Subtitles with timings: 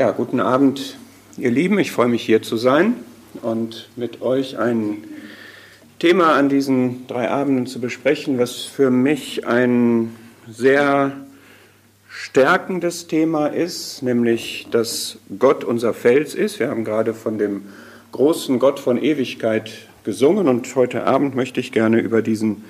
[0.00, 0.96] Ja, guten Abend,
[1.36, 1.78] ihr Lieben.
[1.78, 2.94] Ich freue mich hier zu sein
[3.42, 5.04] und mit euch ein
[5.98, 10.16] Thema an diesen drei Abenden zu besprechen, was für mich ein
[10.48, 11.12] sehr
[12.08, 16.60] stärkendes Thema ist, nämlich dass Gott unser Fels ist.
[16.60, 17.64] Wir haben gerade von dem
[18.12, 19.70] großen Gott von Ewigkeit
[20.04, 22.64] gesungen und heute Abend möchte ich gerne über diesen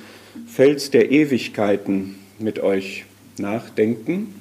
[0.48, 3.04] Fels der Ewigkeiten mit euch
[3.38, 4.34] nachdenken.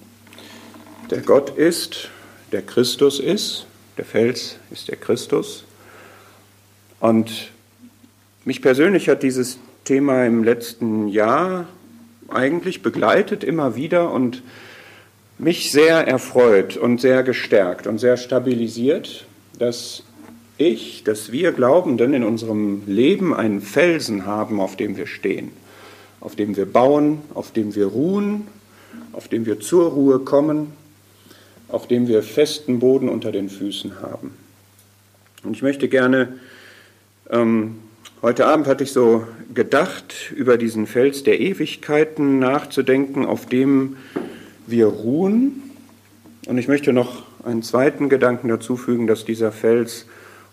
[1.11, 2.09] Der Gott ist,
[2.51, 3.65] der Christus ist,
[3.97, 5.65] der Fels ist der Christus.
[6.99, 7.51] Und
[8.45, 11.67] mich persönlich hat dieses Thema im letzten Jahr
[12.29, 14.43] eigentlich begleitet immer wieder und
[15.37, 19.25] mich sehr erfreut und sehr gestärkt und sehr stabilisiert,
[19.57, 20.03] dass
[20.57, 25.51] ich, dass wir Glaubenden in unserem Leben einen Felsen haben, auf dem wir stehen,
[26.19, 28.47] auf dem wir bauen, auf dem wir ruhen,
[29.13, 30.73] auf dem wir zur Ruhe kommen,
[31.69, 34.33] auf dem wir festen Boden unter den Füßen haben.
[35.43, 36.33] Und ich möchte gerne,
[37.29, 37.75] ähm,
[38.21, 43.97] heute Abend hatte ich so gedacht, über diesen Fels der Ewigkeiten nachzudenken, auf dem
[44.67, 45.63] wir ruhen.
[46.45, 50.05] Und ich möchte noch einen zweiten Gedanken dazu fügen, dass dieser Fels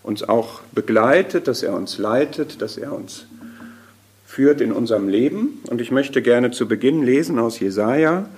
[0.03, 3.25] uns auch begleitet, dass er uns leitet, dass er uns
[4.25, 5.61] führt in unserem Leben.
[5.69, 8.29] Und ich möchte gerne zu Beginn lesen aus Jesaja,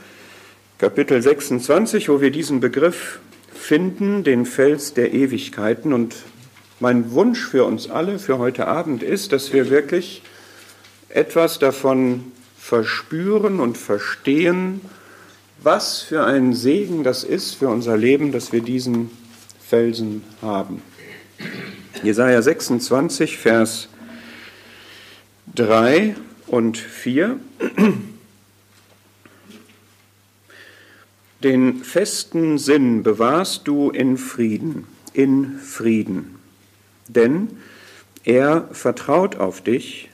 [0.79, 3.19] Kapitel 26, wo wir diesen Begriff
[3.53, 5.91] finden, den Fels der Ewigkeiten.
[5.91, 6.15] Und
[6.79, 10.21] mein Wunsch für uns alle für heute Abend ist, dass wir wirklich
[11.09, 14.79] etwas davon verspüren und verstehen,
[15.61, 19.11] was für ein Segen das ist für unser Leben, dass wir diesen
[19.59, 20.81] Felsen haben.
[22.03, 23.89] Jesaja 26, Vers
[25.55, 26.15] 3
[26.47, 27.37] und 4.
[31.43, 36.35] Den festen Sinn bewahrst du in Frieden, in Frieden,
[37.07, 37.57] denn
[38.25, 40.09] er vertraut auf dich,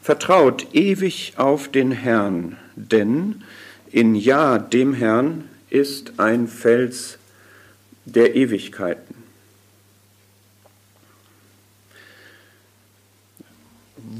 [0.00, 3.42] vertraut ewig auf den Herrn, denn
[3.90, 7.18] in Ja dem Herrn ist ein Fels
[8.06, 9.14] der Ewigkeiten.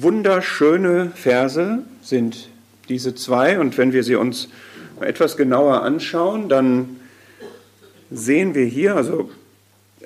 [0.00, 2.48] Wunderschöne Verse sind
[2.88, 3.58] diese zwei.
[3.58, 4.48] Und wenn wir sie uns
[5.02, 7.00] etwas genauer anschauen, dann
[8.10, 9.30] sehen wir hier, also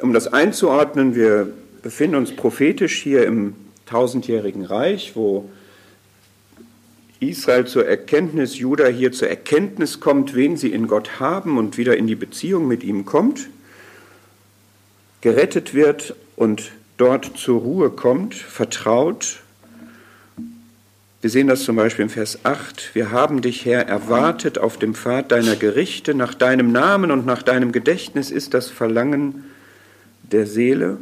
[0.01, 3.55] um das einzuordnen, wir befinden uns prophetisch hier im
[3.87, 5.51] tausendjährigen Reich, wo
[7.21, 11.97] Israel zur Erkenntnis, Juda hier zur Erkenntnis kommt, wen sie in Gott haben und wieder
[11.97, 13.49] in die Beziehung mit ihm kommt,
[15.21, 19.42] gerettet wird und dort zur Ruhe kommt, vertraut.
[21.23, 22.97] Wir sehen das zum Beispiel im Vers 8.
[22.97, 26.15] Wir haben dich, Herr, erwartet auf dem Pfad deiner Gerichte.
[26.15, 29.45] Nach deinem Namen und nach deinem Gedächtnis ist das Verlangen
[30.25, 30.97] der Seele.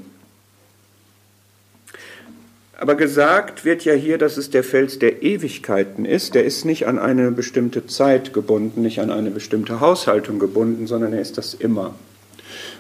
[2.78, 6.34] Aber gesagt wird ja hier, dass es der Fels der Ewigkeiten ist.
[6.34, 11.14] Der ist nicht an eine bestimmte Zeit gebunden, nicht an eine bestimmte Haushaltung gebunden, sondern
[11.14, 11.94] er ist das immer.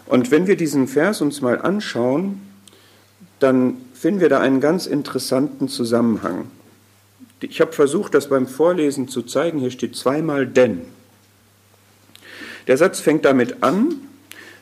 [0.04, 2.42] Und wenn wir diesen Vers uns mal anschauen,
[3.38, 6.44] dann finden wir da einen ganz interessanten Zusammenhang.
[7.40, 9.58] Ich habe versucht, das beim Vorlesen zu zeigen.
[9.60, 10.82] Hier steht zweimal denn.
[12.66, 13.94] Der Satz fängt damit an,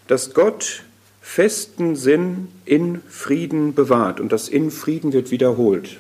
[0.07, 0.85] dass Gott
[1.21, 4.21] festen Sinn in Frieden bewahrt.
[4.21, 5.99] Und das in Frieden wird wiederholt.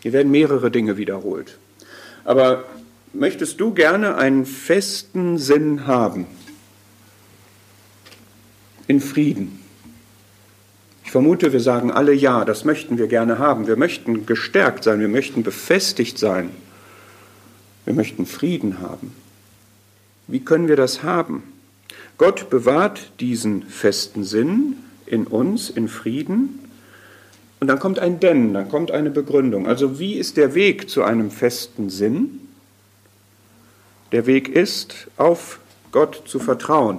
[0.00, 1.58] Hier werden mehrere Dinge wiederholt.
[2.24, 2.64] Aber
[3.12, 6.26] möchtest du gerne einen festen Sinn haben?
[8.86, 9.59] In Frieden.
[11.10, 13.66] Ich vermute, wir sagen alle ja, das möchten wir gerne haben.
[13.66, 16.50] Wir möchten gestärkt sein, wir möchten befestigt sein.
[17.84, 19.12] Wir möchten Frieden haben.
[20.28, 21.42] Wie können wir das haben?
[22.16, 26.60] Gott bewahrt diesen festen Sinn in uns, in Frieden.
[27.58, 29.66] Und dann kommt ein Denn, dann kommt eine Begründung.
[29.66, 32.38] Also wie ist der Weg zu einem festen Sinn?
[34.12, 35.58] Der Weg ist, auf
[35.90, 36.98] Gott zu vertrauen.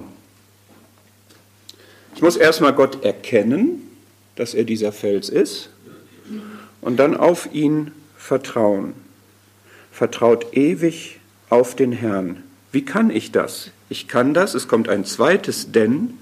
[2.14, 3.88] Ich muss erstmal Gott erkennen,
[4.36, 5.70] dass er dieser Fels ist,
[6.80, 8.94] und dann auf ihn vertrauen.
[9.90, 12.42] Vertraut ewig auf den Herrn.
[12.72, 13.70] Wie kann ich das?
[13.88, 16.14] Ich kann das, es kommt ein zweites Denn,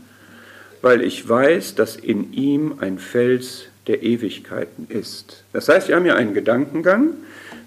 [0.82, 5.44] weil ich weiß, dass in ihm ein Fels der Ewigkeiten ist.
[5.52, 7.14] Das heißt, wir haben ja einen Gedankengang.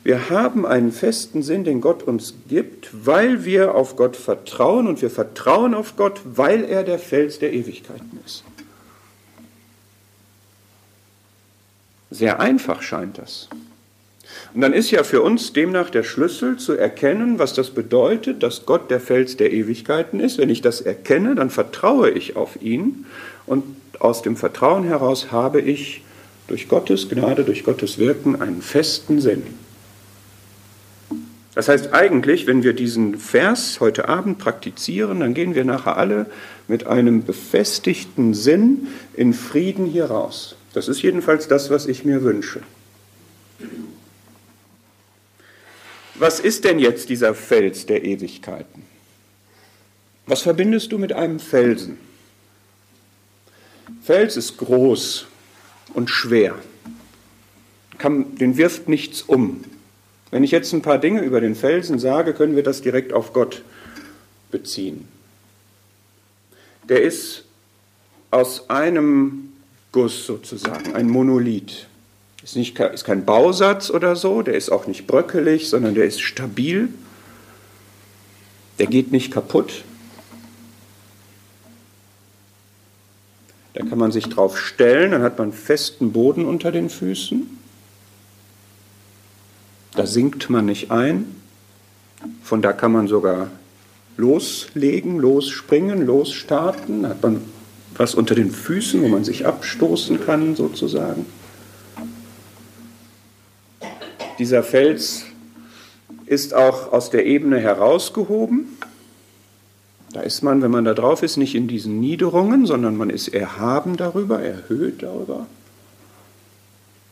[0.03, 5.01] Wir haben einen festen Sinn, den Gott uns gibt, weil wir auf Gott vertrauen und
[5.01, 8.43] wir vertrauen auf Gott, weil er der Fels der Ewigkeiten ist.
[12.13, 13.49] Sehr einfach scheint das.
[14.53, 18.67] Und dann ist ja für uns demnach der Schlüssel zu erkennen, was das bedeutet, dass
[18.67, 20.37] Gott der Fels der Ewigkeiten ist.
[20.37, 23.05] Wenn ich das erkenne, dann vertraue ich auf ihn
[23.47, 23.63] und
[23.99, 26.03] aus dem Vertrauen heraus habe ich
[26.47, 29.43] durch Gottes Gnade, durch Gottes Wirken einen festen Sinn.
[31.55, 36.27] Das heißt eigentlich, wenn wir diesen Vers heute Abend praktizieren, dann gehen wir nachher alle
[36.67, 40.55] mit einem befestigten Sinn in Frieden hier raus.
[40.73, 42.61] Das ist jedenfalls das, was ich mir wünsche.
[46.15, 48.83] Was ist denn jetzt dieser Fels der Ewigkeiten?
[50.25, 51.97] Was verbindest du mit einem Felsen?
[54.01, 55.27] Fels ist groß
[55.93, 56.55] und schwer.
[57.97, 59.63] Kann, den wirft nichts um.
[60.31, 63.33] Wenn ich jetzt ein paar Dinge über den Felsen sage, können wir das direkt auf
[63.33, 63.63] Gott
[64.49, 65.07] beziehen.
[66.89, 67.45] Der ist
[68.31, 69.52] aus einem
[69.93, 71.87] Guss sozusagen, ein Monolith.
[72.43, 76.19] Ist, nicht, ist kein Bausatz oder so, der ist auch nicht bröckelig, sondern der ist
[76.19, 76.89] stabil.
[78.79, 79.85] Der geht nicht kaputt.
[83.75, 87.57] Da kann man sich drauf stellen, dann hat man festen Boden unter den Füßen.
[89.95, 91.35] Da sinkt man nicht ein.
[92.43, 93.51] Von da kann man sogar
[94.17, 97.03] loslegen, losspringen, losstarten.
[97.03, 97.41] Da hat man
[97.95, 101.25] was unter den Füßen, wo man sich abstoßen kann, sozusagen.
[104.39, 105.25] Dieser Fels
[106.25, 108.77] ist auch aus der Ebene herausgehoben.
[110.11, 113.33] Da ist man, wenn man da drauf ist, nicht in diesen Niederungen, sondern man ist
[113.33, 115.47] erhaben darüber, erhöht darüber.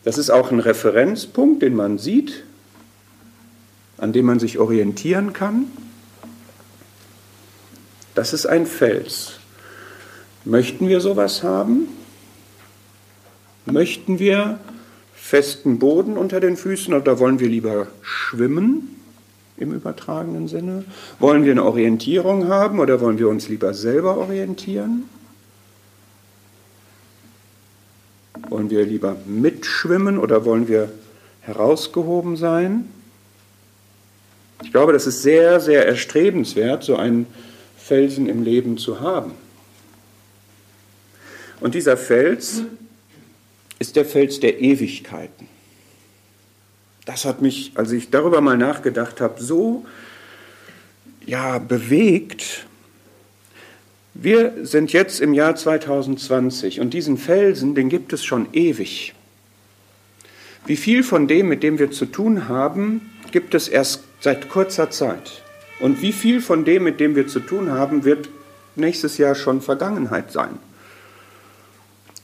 [0.04, 2.44] Das ist auch ein Referenzpunkt, den man sieht,
[3.98, 5.66] an dem man sich orientieren kann.
[8.16, 9.41] Das ist ein Fels.
[10.44, 11.88] Möchten wir sowas haben?
[13.66, 14.60] Möchten wir
[15.14, 18.96] festen Boden unter den Füßen oder wollen wir lieber schwimmen
[19.58, 20.84] im übertragenen Sinne?
[21.20, 25.04] Wollen wir eine Orientierung haben oder wollen wir uns lieber selber orientieren?
[28.50, 30.92] Wollen wir lieber mitschwimmen oder wollen wir
[31.42, 32.90] herausgehoben sein?
[34.64, 37.28] Ich glaube, das ist sehr, sehr erstrebenswert, so einen
[37.78, 39.34] Felsen im Leben zu haben.
[41.62, 42.64] Und dieser Fels
[43.80, 45.48] ist der Fels der Ewigkeiten.
[47.06, 49.86] Das hat mich, als ich darüber mal nachgedacht habe, so
[51.26, 52.66] ja, bewegt.
[54.14, 59.14] Wir sind jetzt im Jahr 2020 und diesen Felsen, den gibt es schon ewig.
[60.66, 64.92] Wie viel von dem, mit dem wir zu tun haben, gibt es erst seit kurzer
[64.92, 65.44] Zeit.
[65.80, 68.30] Und wie viel von dem, mit dem wir zu tun haben, wird
[68.76, 70.60] nächstes Jahr schon Vergangenheit sein?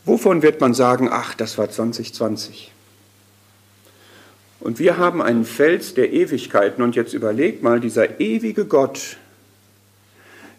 [0.08, 2.72] Wovon wird man sagen, ach, das war 2020?
[4.62, 6.82] Und wir haben einen Fels der Ewigkeiten.
[6.82, 9.18] Und jetzt überleg mal, dieser ewige Gott,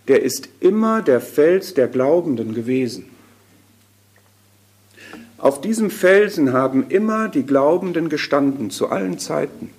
[0.07, 3.07] der ist immer der Fels der Glaubenden gewesen.
[5.39, 9.71] Auf diesem Felsen haben immer die Glaubenden gestanden, zu allen Zeiten.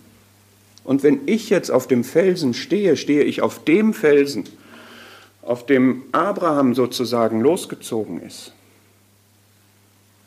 [0.83, 4.45] Und wenn ich jetzt auf dem Felsen stehe, stehe ich auf dem Felsen,
[5.43, 8.53] auf dem Abraham sozusagen losgezogen ist,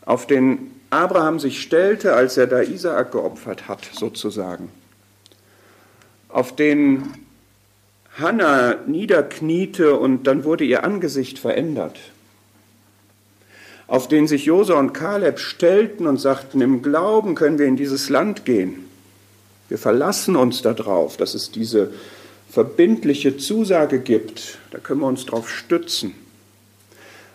[0.04, 4.68] auf den Abraham sich stellte, als er da Isaak geopfert hat, sozusagen,
[6.28, 7.14] auf den
[8.18, 11.98] Hannah niederkniete und dann wurde ihr Angesicht verändert,
[13.86, 18.10] auf den sich Josua und Kaleb stellten und sagten, im Glauben können wir in dieses
[18.10, 18.84] Land gehen.
[19.68, 21.92] Wir verlassen uns darauf, dass es diese
[22.50, 24.58] verbindliche Zusage gibt.
[24.70, 26.14] Da können wir uns darauf stützen.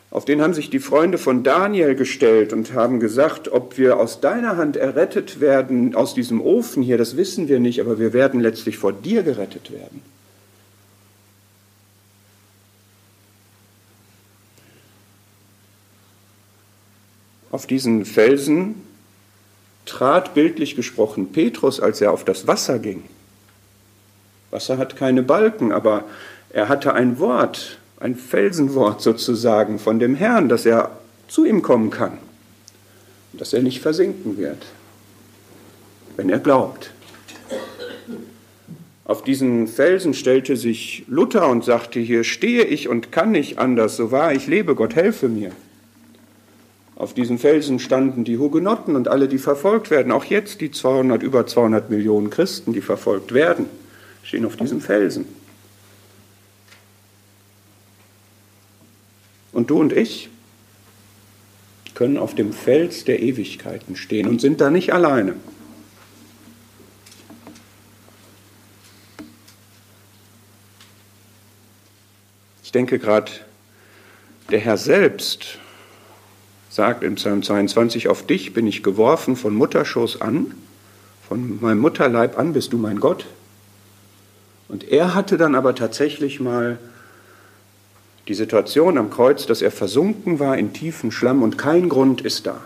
[0.10, 4.22] Auf den haben sich die Freunde von Daniel gestellt und haben gesagt, ob wir aus
[4.22, 8.40] deiner Hand errettet werden, aus diesem Ofen hier, das wissen wir nicht, aber wir werden
[8.40, 10.02] letztlich vor dir gerettet werden.
[17.52, 18.76] Auf diesen Felsen
[19.86, 23.04] trat bildlich gesprochen Petrus, als er auf das Wasser ging.
[24.52, 26.06] Wasser hat keine Balken, aber
[26.50, 30.92] er hatte ein Wort, ein Felsenwort sozusagen von dem Herrn, dass er
[31.27, 32.18] zu ihm kommen kann,
[33.34, 34.66] dass er nicht versinken wird,
[36.16, 36.92] wenn er glaubt.
[39.04, 43.96] Auf diesen Felsen stellte sich Luther und sagte, hier stehe ich und kann nicht anders,
[43.96, 45.51] so wahr ich lebe, Gott helfe mir.
[46.96, 50.12] Auf diesen Felsen standen die Hugenotten und alle, die verfolgt werden.
[50.12, 53.68] Auch jetzt die 200, über 200 Millionen Christen, die verfolgt werden,
[54.24, 55.25] stehen auf diesem Felsen.
[59.58, 60.30] Und du und ich
[61.96, 65.34] können auf dem Fels der Ewigkeiten stehen und sind da nicht alleine.
[72.64, 73.32] Ich denke gerade,
[74.52, 75.58] der Herr selbst
[76.70, 80.54] sagt in Psalm 22, auf dich bin ich geworfen von Mutterschoß an,
[81.28, 83.26] von meinem Mutterleib an bist du mein Gott.
[84.68, 86.78] Und er hatte dann aber tatsächlich mal
[88.27, 92.46] die Situation am Kreuz, dass er versunken war in tiefen Schlamm und kein Grund ist
[92.46, 92.60] da,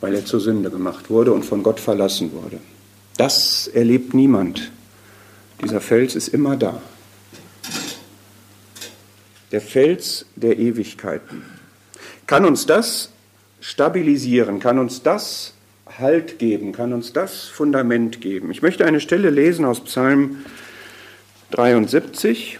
[0.00, 2.58] weil er zur Sünde gemacht wurde und von Gott verlassen wurde.
[3.16, 4.70] Das erlebt niemand.
[5.62, 6.82] Dieser Fels ist immer da.
[9.52, 11.44] Der Fels der Ewigkeiten.
[12.26, 13.10] Kann uns das
[13.60, 14.60] stabilisieren?
[14.60, 15.52] Kann uns das
[15.98, 16.72] Halt geben?
[16.72, 18.50] Kann uns das Fundament geben?
[18.50, 20.44] Ich möchte eine Stelle lesen aus Psalm
[21.52, 22.58] 73.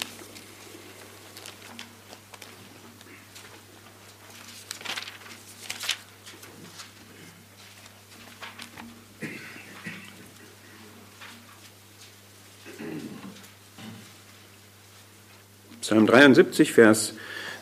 [15.85, 17.15] Psalm 73, Vers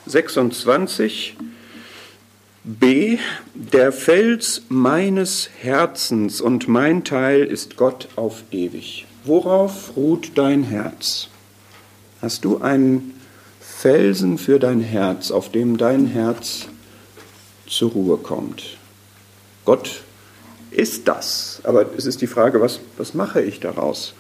[0.05, 1.39] 26.
[2.65, 3.17] B.
[3.55, 9.07] Der Fels meines Herzens und mein Teil ist Gott auf ewig.
[9.25, 11.29] Worauf ruht dein Herz?
[12.21, 13.19] Hast du einen
[13.59, 16.67] Felsen für dein Herz, auf dem dein Herz
[17.67, 18.77] zur Ruhe kommt?
[19.65, 20.03] Gott
[20.71, 24.13] ist das, aber es ist die Frage, was, was mache ich daraus?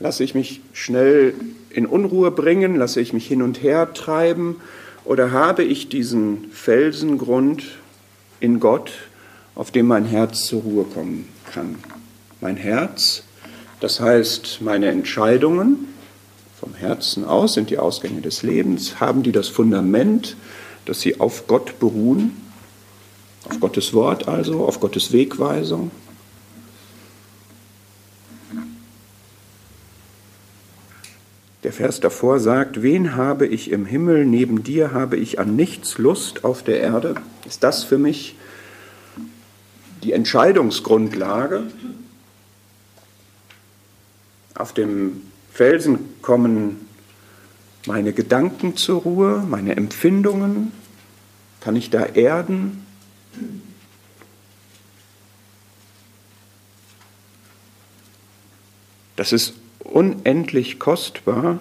[0.00, 1.34] Lasse ich mich schnell
[1.70, 2.76] in Unruhe bringen?
[2.76, 4.56] Lasse ich mich hin und her treiben?
[5.04, 7.64] Oder habe ich diesen Felsengrund
[8.40, 8.92] in Gott,
[9.54, 11.76] auf dem mein Herz zur Ruhe kommen kann?
[12.40, 13.22] Mein Herz,
[13.80, 15.88] das heißt meine Entscheidungen
[16.64, 20.34] vom Herzen aus sind die Ausgänge des Lebens, haben die das Fundament,
[20.86, 22.40] dass sie auf Gott beruhen,
[23.50, 25.90] auf Gottes Wort also, auf Gottes Wegweisung.
[31.64, 35.96] Der Vers davor sagt, wen habe ich im Himmel, neben dir habe ich an nichts
[35.96, 37.14] Lust auf der Erde.
[37.46, 38.36] Ist das für mich
[40.02, 41.62] die Entscheidungsgrundlage?
[44.54, 46.86] Auf dem Felsen kommen
[47.86, 50.70] meine Gedanken zur Ruhe, meine Empfindungen.
[51.60, 52.86] Kann ich da erden?
[59.16, 61.60] Das ist unendlich kostbar,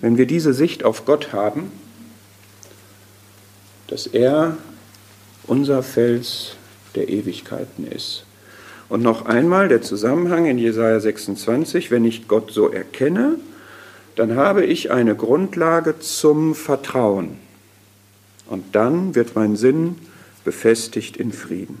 [0.00, 1.72] wenn wir diese Sicht auf Gott haben,
[3.86, 4.56] dass er
[5.46, 6.56] unser Fels
[6.94, 8.24] der Ewigkeiten ist.
[8.88, 13.38] Und noch einmal der Zusammenhang in Jesaja 26, wenn ich Gott so erkenne,
[14.16, 17.38] dann habe ich eine Grundlage zum Vertrauen.
[18.46, 19.96] Und dann wird mein Sinn
[20.44, 21.80] befestigt in Frieden.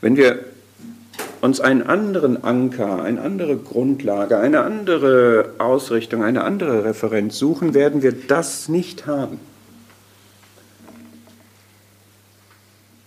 [0.00, 0.44] Wenn wir
[1.40, 8.02] uns einen anderen Anker, eine andere Grundlage, eine andere Ausrichtung, eine andere Referenz suchen, werden
[8.02, 9.38] wir das nicht haben.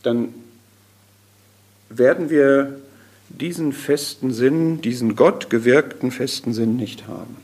[0.04, 0.34] Dann
[1.90, 2.80] werden wir
[3.30, 7.38] diesen festen Sinn, diesen Gott gewirkten festen Sinn nicht haben.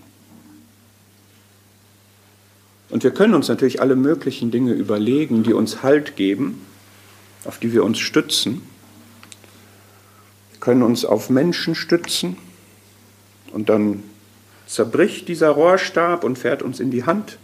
[2.90, 6.62] Und wir können uns natürlich alle möglichen Dinge überlegen, die uns Halt geben,
[7.44, 8.62] auf die wir uns stützen
[10.68, 12.36] können uns auf Menschen stützen
[13.54, 14.04] und dann
[14.66, 17.38] zerbricht dieser Rohrstab und fährt uns in die Hand.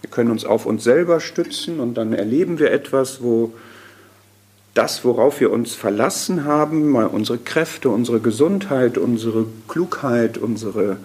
[0.00, 3.52] Wir können uns auf uns selber stützen und dann erleben wir etwas, wo
[4.72, 10.96] das, worauf wir uns verlassen haben, unsere Kräfte, unsere Gesundheit, unsere Klugheit, unsere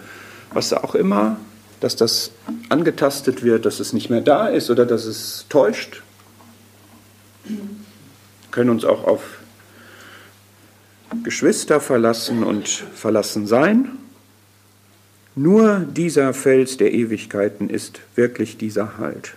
[0.53, 1.35] was auch immer,
[1.81, 2.31] dass das
[2.69, 6.03] angetastet wird, dass es nicht mehr da ist oder dass es täuscht.
[7.43, 7.57] Wir
[8.51, 9.40] können uns auch auf
[11.23, 13.97] Geschwister verlassen und verlassen sein.
[15.35, 19.33] Nur dieser Fels der Ewigkeiten ist wirklich dieser Halt.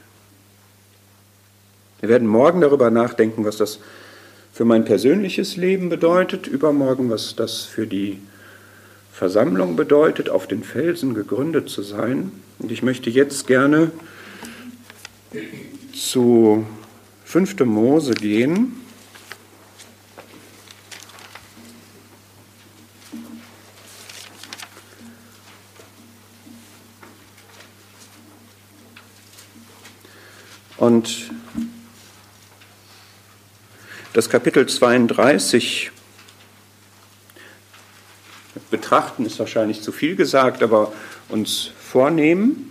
[2.01, 3.79] Wir werden morgen darüber nachdenken, was das
[4.53, 8.21] für mein persönliches Leben bedeutet, übermorgen, was das für die
[9.13, 12.33] Versammlung bedeutet, auf den Felsen gegründet zu sein.
[12.59, 13.91] Und ich möchte jetzt gerne
[15.95, 16.67] zu
[17.25, 17.61] 5.
[17.61, 18.84] Mose gehen.
[30.85, 31.31] Und
[34.13, 35.91] das Kapitel 32
[38.71, 40.93] betrachten ist wahrscheinlich zu viel gesagt, aber
[41.31, 42.71] uns vornehmen,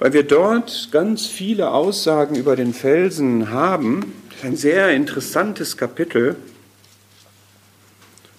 [0.00, 4.12] weil wir dort ganz viele Aussagen über den Felsen haben.
[4.42, 6.34] Ein sehr interessantes Kapitel.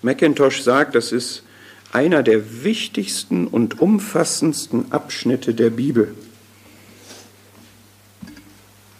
[0.02, 1.44] Macintosh sagt, das ist
[1.94, 6.14] einer der wichtigsten und umfassendsten Abschnitte der Bibel.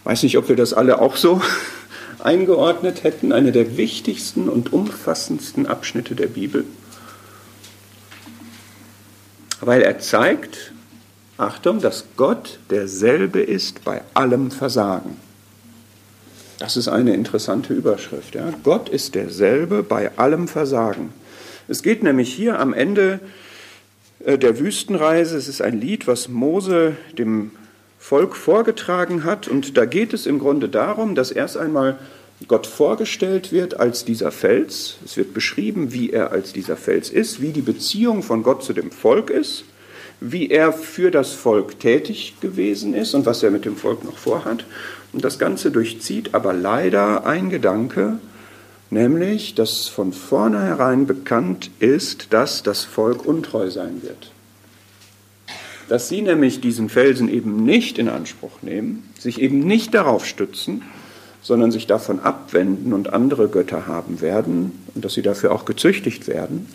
[0.04, 1.42] Weiß nicht, ob wir das alle auch so
[2.18, 6.64] eingeordnet hätten, einer der wichtigsten und umfassendsten Abschnitte der Bibel.
[9.60, 10.72] Weil er zeigt,
[11.36, 15.16] Achtung, dass Gott derselbe ist bei allem Versagen.
[16.58, 18.34] Das ist eine interessante Überschrift.
[18.34, 18.52] Ja?
[18.64, 21.12] Gott ist derselbe bei allem Versagen.
[21.68, 23.20] Es geht nämlich hier am Ende
[24.24, 27.52] äh, der Wüstenreise, es ist ein Lied, was Mose dem
[27.98, 29.48] Volk vorgetragen hat.
[29.48, 31.98] Und da geht es im Grunde darum, dass erst einmal
[32.46, 34.98] Gott vorgestellt wird als dieser Fels.
[35.04, 38.72] Es wird beschrieben, wie er als dieser Fels ist, wie die Beziehung von Gott zu
[38.72, 39.64] dem Volk ist,
[40.20, 44.16] wie er für das Volk tätig gewesen ist und was er mit dem Volk noch
[44.16, 44.64] vorhat.
[45.12, 48.18] Und das Ganze durchzieht aber leider ein Gedanke,
[48.90, 54.30] nämlich, dass von vornherein bekannt ist, dass das Volk untreu sein wird
[55.88, 60.82] dass sie nämlich diesen Felsen eben nicht in Anspruch nehmen, sich eben nicht darauf stützen,
[61.42, 66.28] sondern sich davon abwenden und andere Götter haben werden und dass sie dafür auch gezüchtigt
[66.28, 66.68] werden.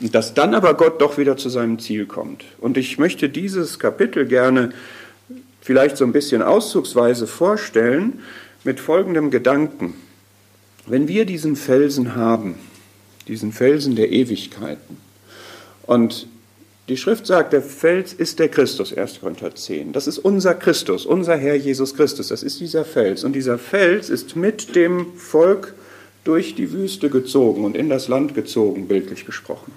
[0.00, 2.44] Und dass dann aber Gott doch wieder zu seinem Ziel kommt.
[2.58, 4.70] Und ich möchte dieses Kapitel gerne
[5.60, 8.20] vielleicht so ein bisschen auszugsweise vorstellen
[8.64, 9.94] mit folgendem Gedanken.
[10.86, 12.54] Wenn wir diesen Felsen haben,
[13.26, 14.98] diesen Felsen der Ewigkeiten,
[15.86, 16.26] und
[16.88, 19.20] die Schrift sagt, der Fels ist der Christus, 1.
[19.20, 19.92] Korinther 10.
[19.92, 22.28] Das ist unser Christus, unser Herr Jesus Christus.
[22.28, 23.24] Das ist dieser Fels.
[23.24, 25.74] Und dieser Fels ist mit dem Volk
[26.22, 29.72] durch die Wüste gezogen und in das Land gezogen, bildlich gesprochen.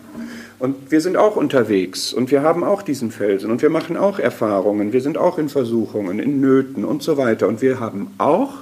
[0.59, 4.19] Und wir sind auch unterwegs und wir haben auch diesen Felsen und wir machen auch
[4.19, 7.47] Erfahrungen, wir sind auch in Versuchungen, in Nöten und so weiter.
[7.47, 8.53] Und wir haben auch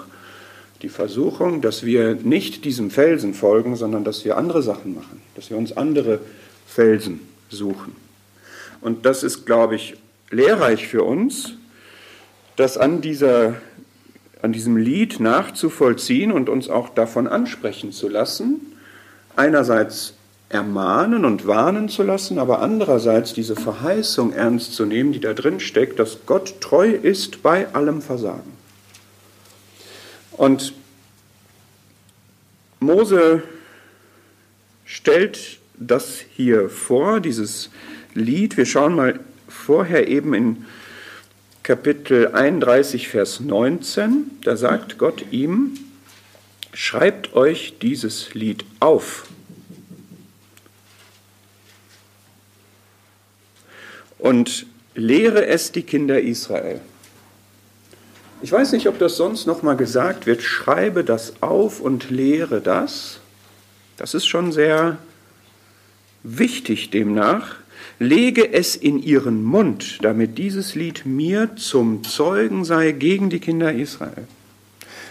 [0.81, 5.49] die Versuchung, dass wir nicht diesem Felsen folgen, sondern dass wir andere Sachen machen, dass
[5.49, 6.19] wir uns andere
[6.65, 8.06] Felsen suchen.
[8.87, 9.97] Und das ist, glaube ich,
[10.31, 11.55] lehrreich für uns,
[12.55, 13.55] das an, dieser,
[14.41, 18.61] an diesem Lied nachzuvollziehen und uns auch davon ansprechen zu lassen.
[19.35, 20.13] Einerseits
[20.47, 25.59] ermahnen und warnen zu lassen, aber andererseits diese Verheißung ernst zu nehmen, die da drin
[25.59, 28.53] steckt, dass Gott treu ist bei allem Versagen.
[30.31, 30.71] Und
[32.79, 33.43] Mose
[34.85, 37.69] stellt das hier vor, dieses
[38.17, 38.57] Lied.
[38.57, 40.65] Wir schauen mal vorher eben in
[41.63, 44.31] Kapitel 31, Vers 19.
[44.43, 45.77] Da sagt Gott ihm,
[46.73, 49.27] schreibt euch dieses Lied auf.
[54.17, 56.81] Und lehre es die Kinder Israel.
[58.41, 62.61] Ich weiß nicht, ob das sonst noch mal gesagt wird, schreibe das auf und lehre
[62.61, 63.19] das.
[63.97, 64.97] Das ist schon sehr
[66.23, 67.57] wichtig demnach
[67.99, 73.73] lege es in ihren Mund, damit dieses Lied mir zum Zeugen sei gegen die Kinder
[73.73, 74.27] Israel.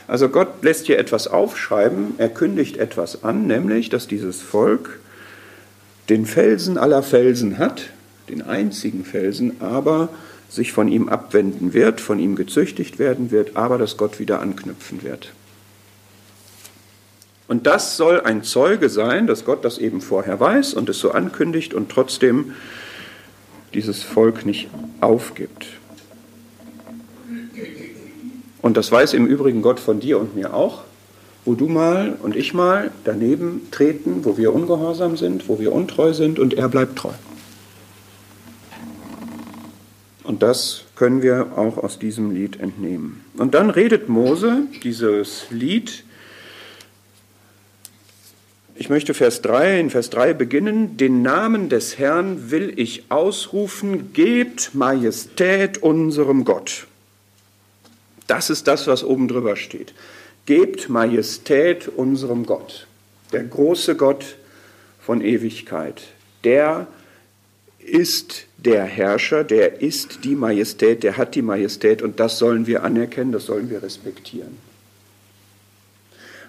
[0.08, 5.00] Also Gott lässt hier etwas aufschreiben, er kündigt etwas an, nämlich, dass dieses Volk
[6.08, 7.90] den Felsen aller Felsen hat,
[8.28, 10.08] den einzigen Felsen, aber
[10.48, 15.02] sich von ihm abwenden wird, von ihm gezüchtigt werden wird, aber dass Gott wieder anknüpfen
[15.02, 15.32] wird.
[17.48, 21.12] Und das soll ein Zeuge sein, dass Gott das eben vorher weiß und es so
[21.12, 22.54] ankündigt und trotzdem
[23.72, 24.68] dieses Volk nicht
[25.00, 25.66] aufgibt.
[28.62, 30.82] Und das weiß im Übrigen Gott von dir und mir auch,
[31.44, 36.12] wo du mal und ich mal daneben treten, wo wir ungehorsam sind, wo wir untreu
[36.12, 37.12] sind und er bleibt treu.
[40.24, 43.24] Und das können wir auch aus diesem Lied entnehmen.
[43.38, 46.02] Und dann redet Mose dieses Lied
[48.78, 50.96] ich möchte Vers 3, in Vers 3 beginnen.
[50.96, 56.86] Den Namen des Herrn will ich ausrufen, gebt Majestät unserem Gott.
[58.26, 59.94] Das ist das, was oben drüber steht.
[60.44, 62.86] Gebt Majestät unserem Gott.
[63.32, 64.36] Der große Gott
[65.00, 66.02] von Ewigkeit.
[66.44, 66.86] Der
[67.78, 72.82] ist der Herrscher, der ist die Majestät, der hat die Majestät und das sollen wir
[72.82, 74.65] anerkennen, das sollen wir respektieren.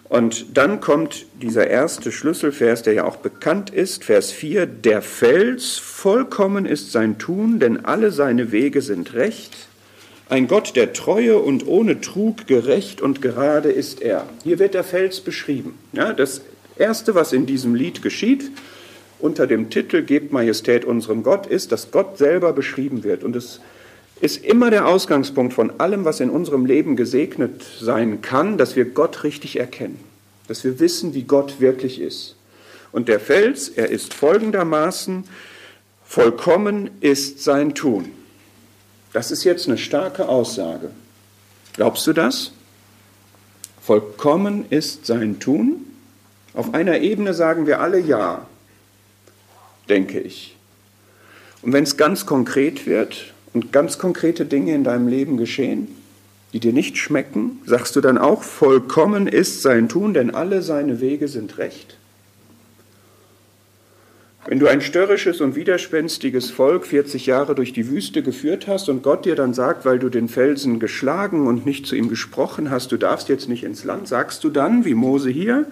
[0.10, 5.78] Und dann kommt dieser erste Schlüsselvers, der ja auch bekannt ist, Vers 4, der Fels,
[5.78, 9.68] vollkommen ist sein Tun, denn alle seine Wege sind recht.
[10.30, 14.26] Ein Gott der Treue und ohne Trug, gerecht und gerade ist er.
[14.44, 15.78] Hier wird der Fels beschrieben.
[15.92, 16.42] Ja, das
[16.78, 18.52] Erste, was in diesem Lied geschieht,
[19.20, 23.24] unter dem Titel Gebt Majestät unserem Gott ist, dass Gott selber beschrieben wird.
[23.24, 23.62] Und es ist
[24.38, 29.24] immer der Ausgangspunkt von allem, was in unserem Leben gesegnet sein kann, dass wir Gott
[29.24, 30.00] richtig erkennen,
[30.48, 32.36] dass wir wissen, wie Gott wirklich ist.
[32.92, 35.26] Und der Fels, er ist folgendermaßen,
[36.04, 38.12] vollkommen ist sein Tun.
[39.14, 40.92] Das ist jetzt eine starke Aussage.
[41.74, 42.52] Glaubst du das?
[43.82, 45.86] Vollkommen ist sein Tun?
[46.54, 48.48] Auf einer Ebene sagen wir alle ja,
[49.90, 50.56] denke ich.
[51.62, 55.88] Und wenn es ganz konkret wird und ganz konkrete Dinge in deinem Leben geschehen,
[56.54, 61.02] die dir nicht schmecken, sagst du dann auch, vollkommen ist sein Tun, denn alle seine
[61.02, 61.98] Wege sind recht?
[64.46, 69.02] Wenn du ein störrisches und widerspenstiges Volk 40 Jahre durch die Wüste geführt hast und
[69.02, 72.92] Gott dir dann sagt, weil du den Felsen geschlagen und nicht zu ihm gesprochen hast,
[72.92, 75.66] du darfst jetzt nicht ins Land, sagst du dann, wie Mose hier,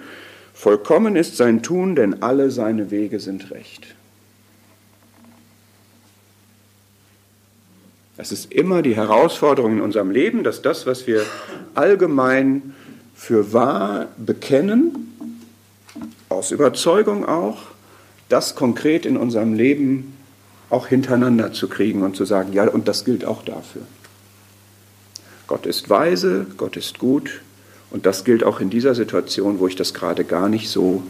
[0.56, 3.95] vollkommen ist sein Tun, denn alle seine Wege sind recht.
[8.17, 11.25] Das ist immer die Herausforderung in unserem Leben, dass das, was wir
[11.73, 12.73] allgemein
[13.13, 15.13] für wahr bekennen,
[16.30, 17.63] aus Überzeugung auch,
[18.30, 20.15] das konkret in unserem Leben
[20.69, 23.84] auch hintereinander zu kriegen und zu sagen, ja, und das gilt auch dafür.
[25.47, 27.41] Gott ist weise, Gott ist gut
[27.91, 31.04] und das gilt auch in dieser Situation, wo ich das gerade gar nicht so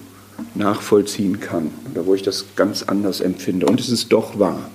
[0.55, 3.65] nachvollziehen kann oder wo ich das ganz anders empfinde.
[3.65, 4.69] Und es ist doch wahr.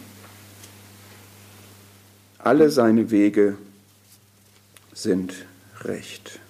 [2.42, 3.58] Alle seine Wege
[4.94, 5.34] sind
[5.82, 6.40] recht.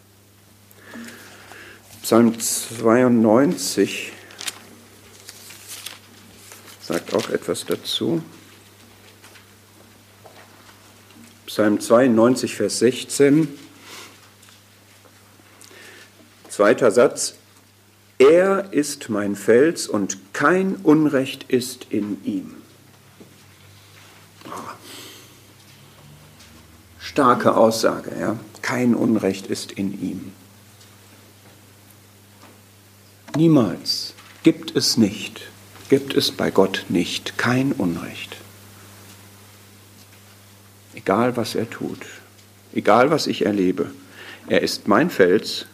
[2.02, 4.12] Psalm 92
[6.80, 8.22] sagt auch etwas dazu.
[11.46, 13.48] Psalm 92, Vers 16,
[16.48, 17.34] zweiter Satz.
[18.18, 22.54] Er ist mein Fels und kein Unrecht ist in ihm.
[27.10, 28.36] Starke Aussage, ja.
[28.62, 30.32] Kein Unrecht ist in ihm.
[33.36, 35.50] Niemals gibt es nicht
[35.90, 38.36] gibt es bei Gott nicht, kein Unrecht.
[40.94, 41.98] Egal was er tut,
[42.72, 43.90] egal was ich erlebe,
[44.46, 45.66] er ist mein Fels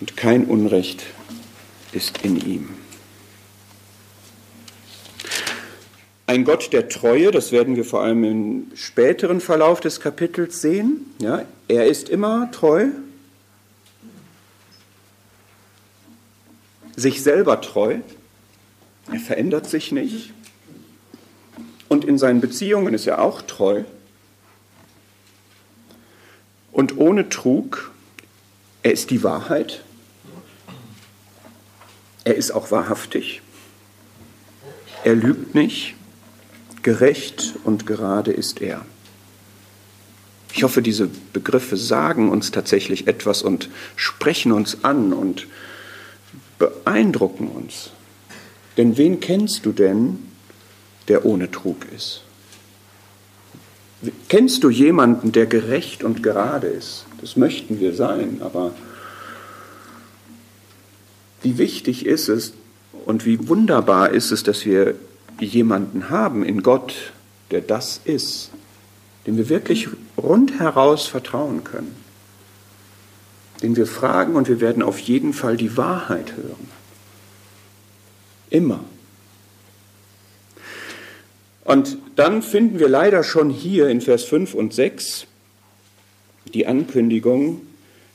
[0.00, 1.04] und kein Unrecht
[1.92, 2.68] ist in ihm.
[6.26, 11.04] Ein Gott der Treue, das werden wir vor allem im späteren Verlauf des Kapitels sehen.
[11.18, 12.86] Ja, er ist immer treu,
[16.96, 17.98] sich selber treu.
[19.12, 20.32] Er verändert sich nicht.
[21.88, 23.84] Und in seinen Beziehungen ist er auch treu.
[26.72, 27.92] Und ohne Trug,
[28.82, 29.84] er ist die Wahrheit.
[32.24, 33.42] Er ist auch wahrhaftig.
[35.04, 35.94] Er lügt nicht.
[36.84, 38.84] Gerecht und gerade ist er.
[40.52, 45.48] Ich hoffe, diese Begriffe sagen uns tatsächlich etwas und sprechen uns an und
[46.58, 47.90] beeindrucken uns.
[48.76, 50.18] Denn wen kennst du denn,
[51.08, 52.22] der ohne Trug ist?
[54.28, 57.06] Kennst du jemanden, der gerecht und gerade ist?
[57.20, 58.74] Das möchten wir sein, aber
[61.42, 62.52] wie wichtig ist es
[63.06, 64.94] und wie wunderbar ist es, dass wir
[65.40, 67.12] jemanden haben in Gott,
[67.50, 68.50] der das ist,
[69.26, 71.94] dem wir wirklich rundheraus vertrauen können,
[73.62, 76.68] den wir fragen und wir werden auf jeden Fall die Wahrheit hören.
[78.50, 78.84] Immer.
[81.64, 85.26] Und dann finden wir leider schon hier in Vers 5 und 6
[86.52, 87.62] die Ankündigung,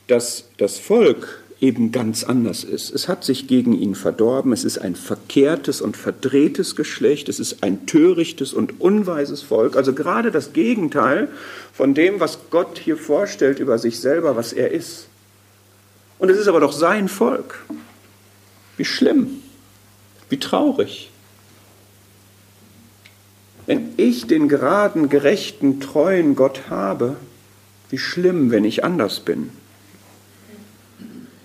[0.07, 2.89] dass das Volk eben ganz anders ist.
[2.89, 7.63] Es hat sich gegen ihn verdorben, es ist ein verkehrtes und verdrehtes Geschlecht, es ist
[7.63, 11.27] ein törichtes und unweises Volk, also gerade das Gegenteil
[11.73, 15.07] von dem, was Gott hier vorstellt über sich selber, was er ist.
[16.17, 17.59] Und es ist aber doch sein Volk.
[18.77, 19.41] Wie schlimm.
[20.29, 21.11] Wie traurig.
[23.65, 27.17] Wenn ich den geraden, gerechten, treuen Gott habe,
[27.89, 29.51] wie schlimm, wenn ich anders bin.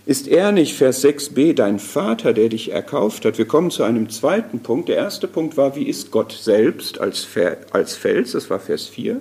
[0.06, 3.38] Ist er nicht, Vers 6b, dein Vater, der dich erkauft hat?
[3.38, 4.90] Wir kommen zu einem zweiten Punkt.
[4.90, 8.32] Der erste Punkt war, wie ist Gott selbst als, Fels?
[8.32, 9.20] Das war Vers 4.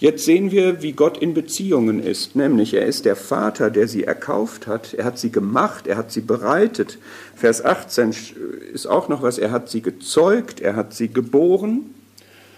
[0.00, 4.04] Jetzt sehen wir, wie Gott in Beziehungen ist, nämlich er ist der Vater, der sie
[4.04, 6.98] erkauft hat, er hat sie gemacht, er hat sie bereitet.
[7.36, 8.14] Vers 18
[8.72, 11.94] ist auch noch was, er hat sie gezeugt, er hat sie geboren.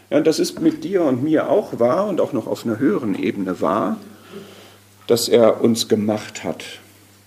[0.08, 2.78] Ja, und das ist mit dir und mir auch wahr und auch noch auf einer
[2.78, 3.98] höheren Ebene wahr,
[5.06, 6.64] dass er uns gemacht hat.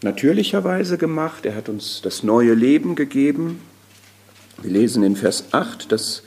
[0.03, 3.61] Natürlicherweise gemacht, er hat uns das neue Leben gegeben,
[4.61, 6.23] Wir lesen in Vers 8, dass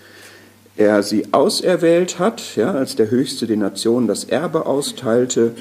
[0.76, 5.52] er sie auserwählt hat, ja, als der Höchste den Nationen das Erbe austeilte.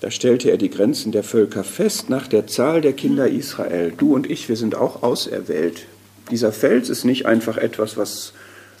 [0.00, 3.92] Da stellte er die Grenzen der Völker fest nach der Zahl der Kinder Israel.
[3.96, 5.86] Du und ich, wir sind auch auserwählt.
[6.30, 8.32] Dieser Fels ist nicht einfach etwas, was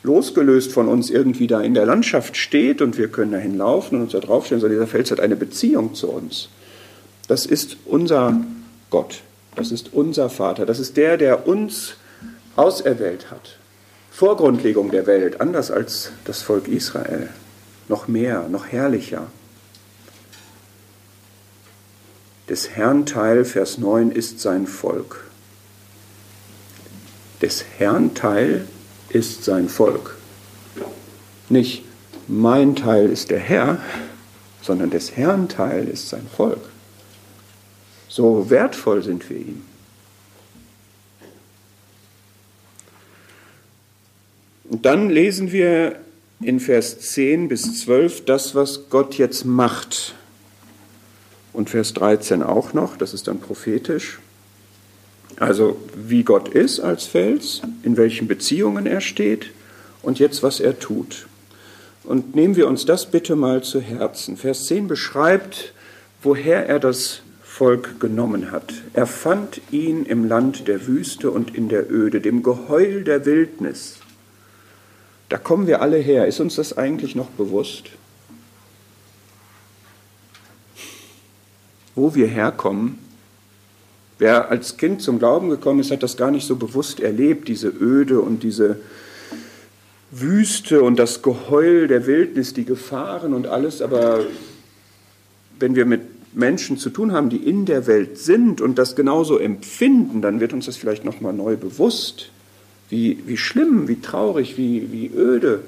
[0.02, 4.02] losgelöst von uns irgendwie da in der Landschaft steht und wir können dahin laufen und
[4.02, 6.48] uns da draufstellen, sondern dieser Fels hat eine Beziehung zu uns.
[7.28, 8.40] Das ist unser
[8.90, 9.22] Gott,
[9.54, 11.94] das ist unser Vater, das ist der, der uns
[12.56, 13.56] auserwählt hat.
[14.10, 17.30] Vor Grundlegung der Welt, anders als das Volk Israel,
[17.88, 19.26] noch mehr, noch herrlicher.
[22.48, 25.24] Des Herrn Teil, Vers 9, ist sein Volk.
[27.40, 28.66] Des Herrn Teil
[29.08, 30.16] ist sein Volk.
[31.48, 31.84] Nicht
[32.28, 33.78] mein Teil ist der Herr,
[34.60, 36.71] sondern des Herrn Teil ist sein Volk.
[38.12, 39.62] So wertvoll sind wir ihm.
[44.64, 45.96] Und dann lesen wir
[46.42, 50.14] in Vers 10 bis 12 das, was Gott jetzt macht.
[51.54, 54.18] Und Vers 13 auch noch, das ist dann prophetisch.
[55.36, 59.46] Also wie Gott ist als Fels, in welchen Beziehungen er steht
[60.02, 61.28] und jetzt was er tut.
[62.04, 64.36] Und nehmen wir uns das bitte mal zu Herzen.
[64.36, 65.72] Vers 10 beschreibt,
[66.22, 67.22] woher er das
[67.62, 68.74] Volk genommen hat.
[68.92, 73.98] Er fand ihn im Land der Wüste und in der Öde, dem Geheul der Wildnis.
[75.28, 76.26] Da kommen wir alle her.
[76.26, 77.90] Ist uns das eigentlich noch bewusst?
[81.94, 82.98] Wo wir herkommen,
[84.18, 87.68] Wer als Kind zum Glauben gekommen ist, hat das gar nicht so bewusst erlebt, diese
[87.68, 88.80] Öde und diese
[90.12, 93.82] Wüste und das Geheul der Wildnis, die Gefahren und alles.
[93.82, 94.20] Aber
[95.58, 99.38] wenn wir mit Menschen zu tun haben, die in der Welt sind und das genauso
[99.38, 102.30] empfinden, dann wird uns das vielleicht nochmal neu bewusst,
[102.88, 105.60] wie, wie schlimm, wie traurig, wie, wie öde,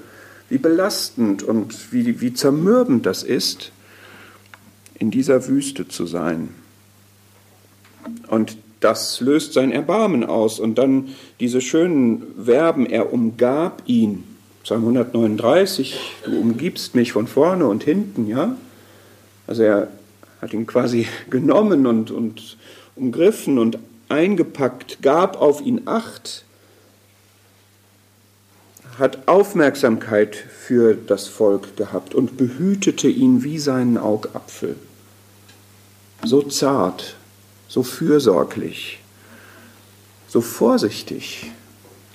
[0.48, 3.72] wie belastend und wie, wie zermürbend das ist,
[4.98, 6.50] in dieser Wüste zu sein.
[8.28, 10.60] Und das löst sein Erbarmen aus.
[10.60, 11.08] Und dann
[11.40, 14.24] diese schönen Verben, er umgab ihn.
[14.62, 18.56] Psalm 139, du umgibst mich von vorne und hinten, ja.
[19.46, 19.88] Also er
[20.44, 22.58] hat ihn quasi genommen und, und
[22.94, 23.78] umgriffen und
[24.08, 26.44] eingepackt, gab auf ihn Acht,
[28.98, 34.76] hat Aufmerksamkeit für das Volk gehabt und behütete ihn wie seinen Augapfel.
[36.22, 37.16] So zart,
[37.66, 39.00] so fürsorglich,
[40.28, 41.50] so vorsichtig,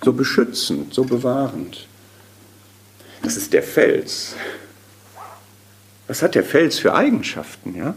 [0.03, 1.87] so beschützend, so bewahrend.
[3.23, 4.35] Das ist der Fels.
[6.07, 7.95] Was hat der Fels für Eigenschaften, ja?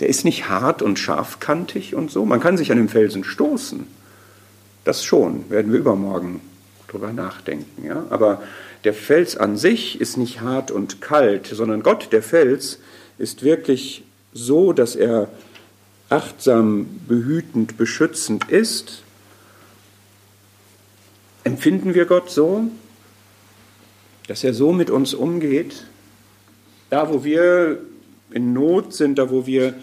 [0.00, 2.24] Der ist nicht hart und scharfkantig und so.
[2.24, 3.86] Man kann sich an dem Felsen stoßen.
[4.84, 6.40] Das schon, werden wir übermorgen
[6.88, 8.04] drüber nachdenken, ja?
[8.10, 8.42] Aber
[8.84, 12.80] der Fels an sich ist nicht hart und kalt, sondern Gott, der Fels,
[13.16, 15.28] ist wirklich so, dass er
[16.10, 19.02] achtsam, behütend, beschützend ist,
[21.44, 22.68] empfinden wir Gott so,
[24.26, 25.84] dass er so mit uns umgeht,
[26.90, 27.78] da wo wir
[28.34, 29.74] in Not sind, da wo wir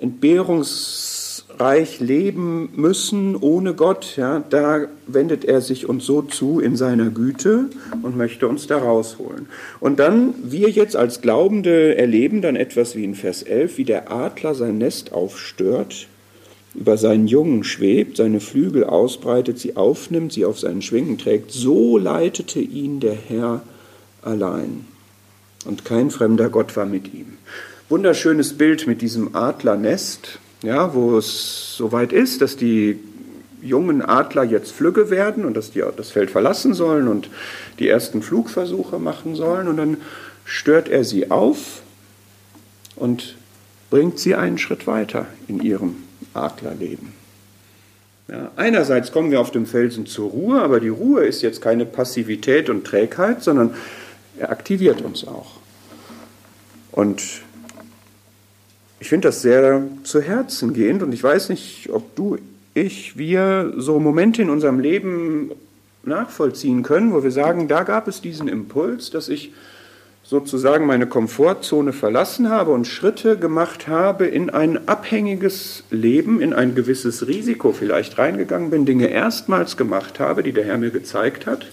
[0.00, 6.76] Entbehrungs reich leben müssen ohne Gott, ja, da wendet er sich uns so zu in
[6.76, 7.66] seiner Güte
[8.02, 9.46] und möchte uns da rausholen.
[9.80, 14.10] Und dann, wir jetzt als Glaubende erleben dann etwas wie in Vers 11, wie der
[14.10, 16.08] Adler sein Nest aufstört,
[16.74, 21.52] über seinen Jungen schwebt, seine Flügel ausbreitet, sie aufnimmt, sie auf seinen Schwingen trägt.
[21.52, 23.62] So leitete ihn der Herr
[24.22, 24.86] allein.
[25.66, 27.38] Und kein fremder Gott war mit ihm.
[27.92, 32.98] Wunderschönes Bild mit diesem Adlernest ja, wo es soweit ist, dass die
[33.60, 37.28] jungen Adler jetzt flügge werden und dass die das Feld verlassen sollen und
[37.78, 39.68] die ersten Flugversuche machen sollen.
[39.68, 39.98] Und dann
[40.46, 41.82] stört er sie auf
[42.96, 43.36] und
[43.90, 45.96] bringt sie einen Schritt weiter in ihrem
[46.32, 47.12] Adlerleben.
[48.26, 51.84] Ja, einerseits kommen wir auf dem Felsen zur Ruhe, aber die Ruhe ist jetzt keine
[51.84, 53.74] Passivität und Trägheit, sondern
[54.38, 55.56] er aktiviert uns auch.
[56.90, 57.42] Und
[59.02, 62.38] ich finde das sehr zu Herzen gehend und ich weiß nicht, ob du,
[62.72, 65.50] ich, wir so Momente in unserem Leben
[66.04, 69.52] nachvollziehen können, wo wir sagen, da gab es diesen Impuls, dass ich
[70.22, 76.76] sozusagen meine Komfortzone verlassen habe und Schritte gemacht habe in ein abhängiges Leben, in ein
[76.76, 81.66] gewisses Risiko vielleicht reingegangen bin, Dinge erstmals gemacht habe, die der Herr mir gezeigt hat,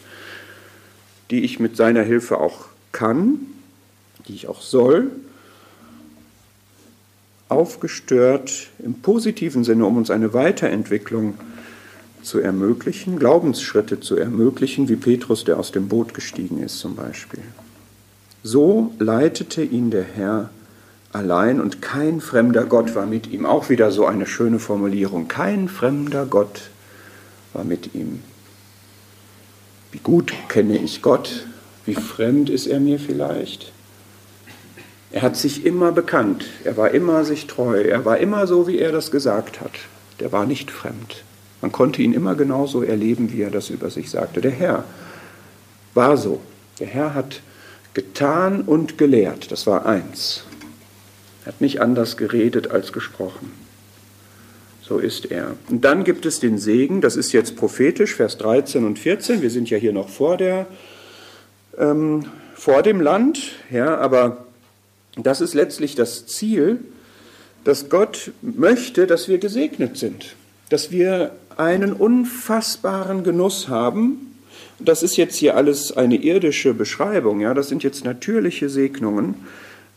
[1.30, 3.36] die ich mit seiner Hilfe auch kann,
[4.28, 5.12] die ich auch soll
[7.50, 11.34] aufgestört im positiven Sinne, um uns eine Weiterentwicklung
[12.22, 17.42] zu ermöglichen, Glaubensschritte zu ermöglichen, wie Petrus, der aus dem Boot gestiegen ist zum Beispiel.
[18.44, 20.50] So leitete ihn der Herr
[21.12, 23.46] allein und kein fremder Gott war mit ihm.
[23.46, 25.28] Auch wieder so eine schöne Formulierung.
[25.28, 26.70] Kein fremder Gott
[27.54, 28.22] war mit ihm.
[29.92, 31.48] Wie gut kenne ich Gott?
[31.86, 33.72] Wie fremd ist er mir vielleicht?
[35.12, 38.78] Er hat sich immer bekannt, er war immer sich treu, er war immer so, wie
[38.78, 39.72] er das gesagt hat.
[40.20, 41.24] Der war nicht fremd.
[41.62, 44.42] Man konnte ihn immer genauso erleben, wie er das über sich sagte.
[44.42, 44.84] Der Herr
[45.94, 46.42] war so.
[46.80, 47.42] Der Herr hat
[47.94, 49.52] getan und gelehrt.
[49.52, 50.44] Das war eins.
[51.44, 53.52] Er hat nicht anders geredet als gesprochen.
[54.82, 55.56] So ist er.
[55.70, 59.42] Und dann gibt es den Segen, das ist jetzt prophetisch, Vers 13 und 14.
[59.42, 60.68] Wir sind ja hier noch vor, der,
[61.78, 64.46] ähm, vor dem Land, ja, aber
[65.16, 66.80] das ist letztlich das Ziel,
[67.64, 70.36] dass Gott möchte, dass wir gesegnet sind,
[70.70, 74.36] dass wir einen unfassbaren Genuss haben.
[74.80, 79.36] Das ist jetzt hier alles eine irdische Beschreibung, ja, das sind jetzt natürliche Segnungen,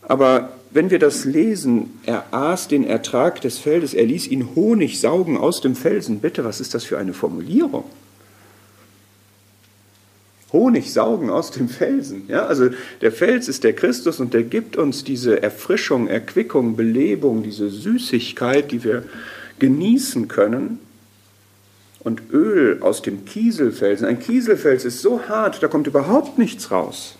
[0.03, 5.01] aber wenn wir das lesen, er aß den Ertrag des Feldes, er ließ ihn Honig
[5.01, 6.21] saugen aus dem Felsen.
[6.21, 7.85] Bitte, was ist das für eine Formulierung?
[10.53, 12.25] Honig saugen aus dem Felsen.
[12.29, 12.69] Ja, also
[13.01, 18.71] der Fels ist der Christus und der gibt uns diese Erfrischung, Erquickung, Belebung, diese Süßigkeit,
[18.71, 19.05] die wir
[19.59, 20.79] genießen können.
[22.01, 24.07] Und Öl aus dem Kieselfelsen.
[24.07, 27.17] Ein Kieselfels ist so hart, da kommt überhaupt nichts raus.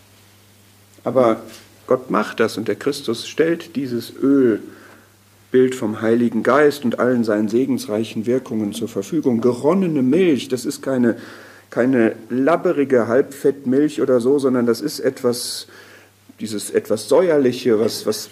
[1.05, 1.41] Aber
[1.87, 4.61] Gott macht das und der Christus stellt dieses Öl,
[5.51, 9.39] Bild vom Heiligen Geist und allen seinen segensreichen Wirkungen zur Verfügung.
[9.39, 11.15] Geronnene Milch, das ist keine,
[11.73, 15.65] keine labberige Halbfettmilch oder so, sondern das ist etwas,
[16.39, 18.29] dieses etwas säuerliche, was, was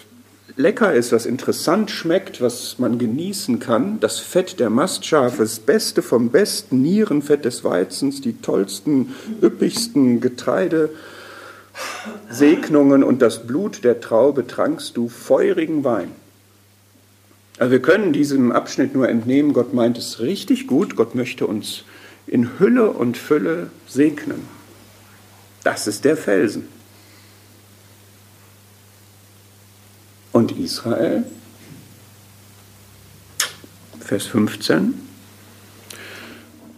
[0.54, 3.98] lecker ist, was interessant schmeckt, was man genießen kann.
[3.98, 10.90] Das Fett der Mastschafe, das Beste vom Besten, Nierenfett des Weizens, die tollsten, üppigsten Getreide.
[12.30, 16.12] Segnungen und das Blut der Traube trankst du feurigen Wein.
[17.58, 21.82] Also wir können diesem Abschnitt nur entnehmen, Gott meint es richtig gut, Gott möchte uns
[22.26, 24.48] in Hülle und Fülle segnen.
[25.64, 26.68] Das ist der Felsen.
[30.32, 31.24] Und Israel,
[34.00, 34.94] Vers 15,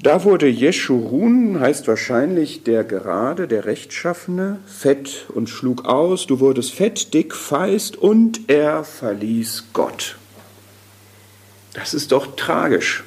[0.05, 6.75] da wurde Jeschurun, heißt wahrscheinlich der Gerade, der Rechtschaffene, fett und schlug aus, du wurdest
[6.75, 10.19] fett, dick, feist und er verließ Gott.
[11.73, 13.03] Das ist doch tragisch.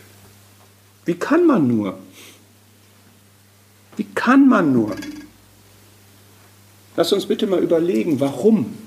[1.05, 1.99] Wie kann man nur?
[3.97, 4.95] Wie kann man nur?
[6.95, 8.77] Lass uns bitte mal überlegen, warum?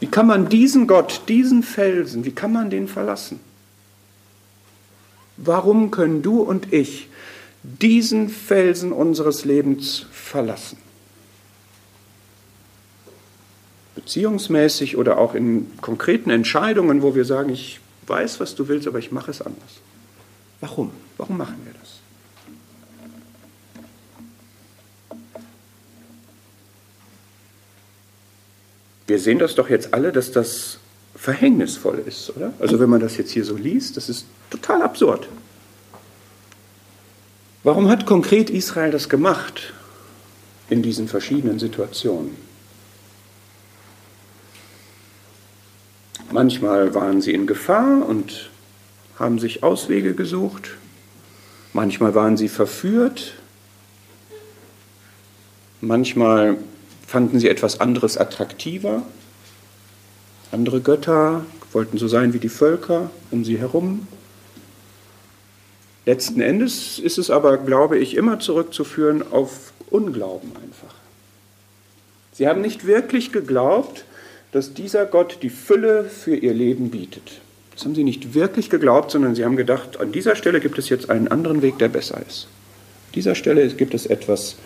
[0.00, 3.40] Wie kann man diesen Gott, diesen Felsen, wie kann man den verlassen?
[5.36, 7.08] Warum können du und ich
[7.62, 10.78] diesen Felsen unseres Lebens verlassen?
[13.94, 18.98] Beziehungsmäßig oder auch in konkreten Entscheidungen, wo wir sagen, ich weiß, was du willst, aber
[18.98, 19.80] ich mache es anders.
[20.60, 20.90] Warum?
[21.16, 21.71] Warum machen wir
[29.12, 30.78] Wir sehen das doch jetzt alle, dass das
[31.14, 32.54] verhängnisvoll ist, oder?
[32.58, 35.28] Also wenn man das jetzt hier so liest, das ist total absurd.
[37.62, 39.74] Warum hat konkret Israel das gemacht
[40.70, 42.34] in diesen verschiedenen Situationen?
[46.30, 48.48] Manchmal waren sie in Gefahr und
[49.18, 50.70] haben sich Auswege gesucht.
[51.74, 53.34] Manchmal waren sie verführt.
[55.82, 56.56] Manchmal
[57.06, 59.02] fanden sie etwas anderes attraktiver.
[60.50, 64.06] Andere Götter wollten so sein wie die Völker um sie herum.
[66.04, 70.94] Letzten Endes ist es aber, glaube ich, immer zurückzuführen auf Unglauben einfach.
[72.32, 74.04] Sie haben nicht wirklich geglaubt,
[74.52, 77.40] dass dieser Gott die Fülle für ihr Leben bietet.
[77.74, 80.88] Das haben sie nicht wirklich geglaubt, sondern sie haben gedacht, an dieser Stelle gibt es
[80.88, 82.48] jetzt einen anderen Weg, der besser ist.
[83.08, 84.56] An dieser Stelle gibt es etwas,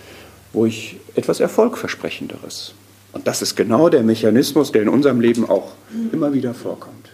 [0.57, 2.73] wo ich etwas Erfolgversprechenderes.
[3.13, 5.73] Und das ist genau der Mechanismus, der in unserem Leben auch
[6.13, 7.11] immer wieder vorkommt.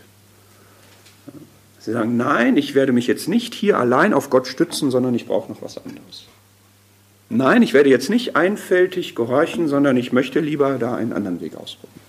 [1.80, 5.26] Sie sagen, nein, ich werde mich jetzt nicht hier allein auf Gott stützen, sondern ich
[5.26, 6.26] brauche noch was anderes.
[7.30, 11.56] Nein, ich werde jetzt nicht einfältig gehorchen, sondern ich möchte lieber da einen anderen Weg
[11.56, 12.00] ausprobieren.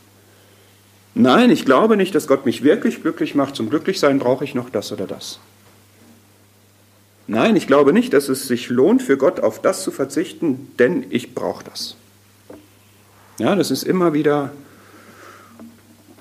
[1.16, 3.56] Nein, ich glaube nicht, dass Gott mich wirklich glücklich macht.
[3.56, 5.40] Zum Glücklichsein brauche ich noch das oder das.
[7.28, 11.06] Nein, ich glaube nicht, dass es sich lohnt, für Gott auf das zu verzichten, denn
[11.10, 11.96] ich brauche das.
[13.40, 14.52] Ja, das ist immer wieder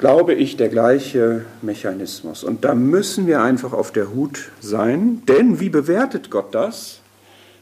[0.03, 2.42] glaube ich, der gleiche Mechanismus.
[2.42, 6.98] Und da müssen wir einfach auf der Hut sein, denn wie bewertet Gott das?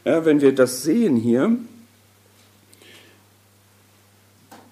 [0.05, 1.55] Ja, wenn wir das sehen hier,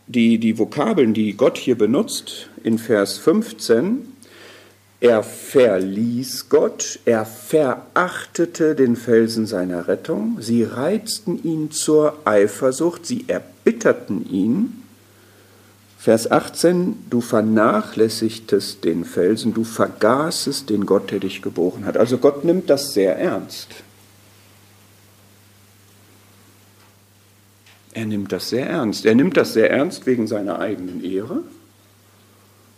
[0.08, 4.14] die, die Vokabeln, die Gott hier benutzt in Vers 15,
[5.02, 13.26] er verließ Gott, er verachtete den Felsen seiner Rettung, sie reizten ihn zur Eifersucht, sie
[13.28, 14.84] erbitterten ihn.
[15.98, 21.98] Vers 18, du vernachlässigtest den Felsen, du vergaßest den Gott, der dich geboren hat.
[21.98, 23.70] Also Gott nimmt das sehr ernst.
[27.94, 29.06] Er nimmt das sehr ernst.
[29.06, 31.44] Er nimmt das sehr ernst wegen seiner eigenen Ehre.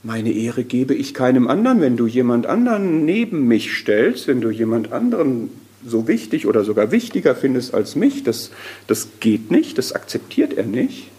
[0.04, 1.82] Meine Ehre gebe ich keinem anderen.
[1.82, 5.49] Wenn du jemand anderen neben mich stellst, wenn du jemand anderen
[5.86, 8.52] so wichtig oder sogar wichtiger findest als mich, das,
[8.88, 11.10] das geht nicht, das akzeptiert er nicht.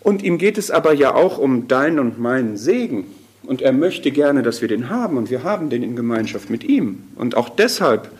[0.00, 3.04] Und ihm geht es aber ja auch um deinen und meinen Segen.
[3.42, 6.64] Und er möchte gerne, dass wir den haben und wir haben den in Gemeinschaft mit
[6.64, 7.02] ihm.
[7.16, 8.10] Und auch deshalb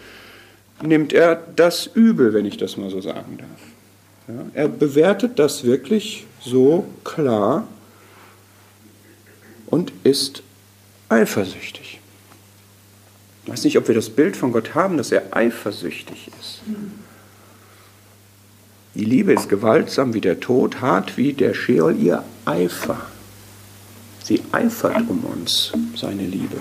[0.83, 4.37] nimmt er das übel, wenn ich das mal so sagen darf.
[4.37, 7.67] Ja, er bewertet das wirklich so klar
[9.71, 10.43] und ist
[11.09, 12.01] eifersüchtig.
[13.45, 16.61] Ich weiß nicht, ob wir das Bild von Gott haben, dass er eifersüchtig ist.
[18.95, 23.07] Die Liebe ist gewaltsam wie der Tod, hart wie der Scheol, ihr Eifer.
[24.23, 26.59] Sie eifert um uns, seine Liebe.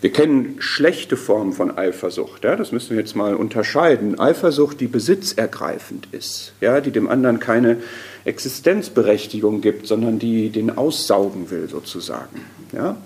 [0.00, 2.44] Wir kennen schlechte Formen von Eifersucht.
[2.44, 4.18] Ja, das müssen wir jetzt mal unterscheiden.
[4.18, 7.78] Eifersucht, die besitzergreifend ist, ja, die dem anderen keine
[8.24, 12.40] Existenzberechtigung gibt, sondern die den aussaugen will sozusagen.
[12.72, 12.96] Ja?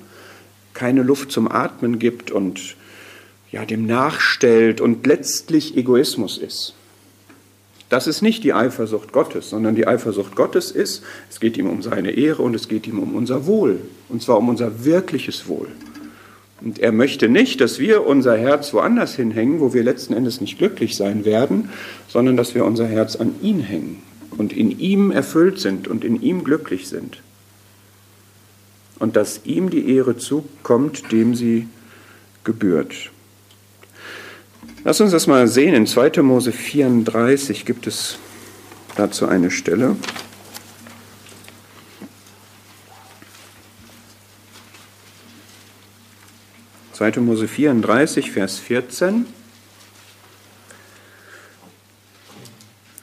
[0.74, 2.76] Keine Luft zum Atmen gibt und
[3.50, 6.74] ja, dem nachstellt und letztlich Egoismus ist.
[7.90, 11.82] Das ist nicht die Eifersucht Gottes, sondern die Eifersucht Gottes ist, es geht ihm um
[11.82, 15.68] seine Ehre und es geht ihm um unser Wohl, und zwar um unser wirkliches Wohl.
[16.62, 20.56] Und er möchte nicht, dass wir unser Herz woanders hinhängen, wo wir letzten Endes nicht
[20.56, 21.68] glücklich sein werden,
[22.08, 24.02] sondern dass wir unser Herz an ihn hängen
[24.36, 27.22] und in ihm erfüllt sind und in ihm glücklich sind.
[28.98, 31.68] Und dass ihm die Ehre zukommt, dem sie
[32.44, 33.10] gebührt.
[34.84, 35.74] Lass uns das mal sehen.
[35.74, 36.22] In 2.
[36.22, 38.18] Mose 34 gibt es
[38.96, 39.96] dazu eine Stelle.
[46.92, 47.20] 2.
[47.20, 49.26] Mose 34, Vers 14.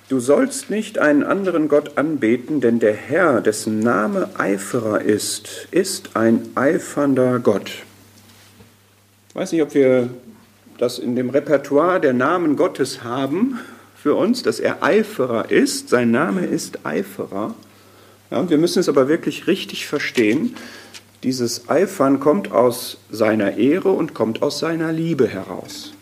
[0.09, 6.15] Du sollst nicht einen anderen Gott anbeten, denn der Herr, dessen Name Eiferer ist, ist
[6.15, 7.69] ein eifernder Gott.
[9.29, 10.09] Ich weiß nicht, ob wir
[10.79, 13.59] das in dem Repertoire der Namen Gottes haben
[13.95, 15.89] für uns, dass er Eiferer ist.
[15.89, 17.53] Sein Name ist Eiferer.
[18.31, 20.55] Ja, wir müssen es aber wirklich richtig verstehen.
[21.21, 25.93] Dieses Eifern kommt aus seiner Ehre und kommt aus seiner Liebe heraus.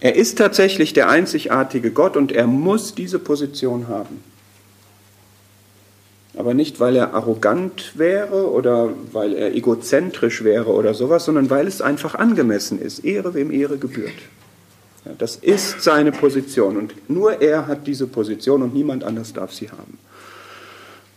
[0.00, 4.24] Er ist tatsächlich der einzigartige Gott und er muss diese Position haben.
[6.36, 11.66] Aber nicht, weil er arrogant wäre oder weil er egozentrisch wäre oder sowas, sondern weil
[11.66, 13.04] es einfach angemessen ist.
[13.04, 14.14] Ehre, wem Ehre gebührt.
[15.04, 19.52] Ja, das ist seine Position und nur er hat diese Position und niemand anders darf
[19.52, 19.98] sie haben.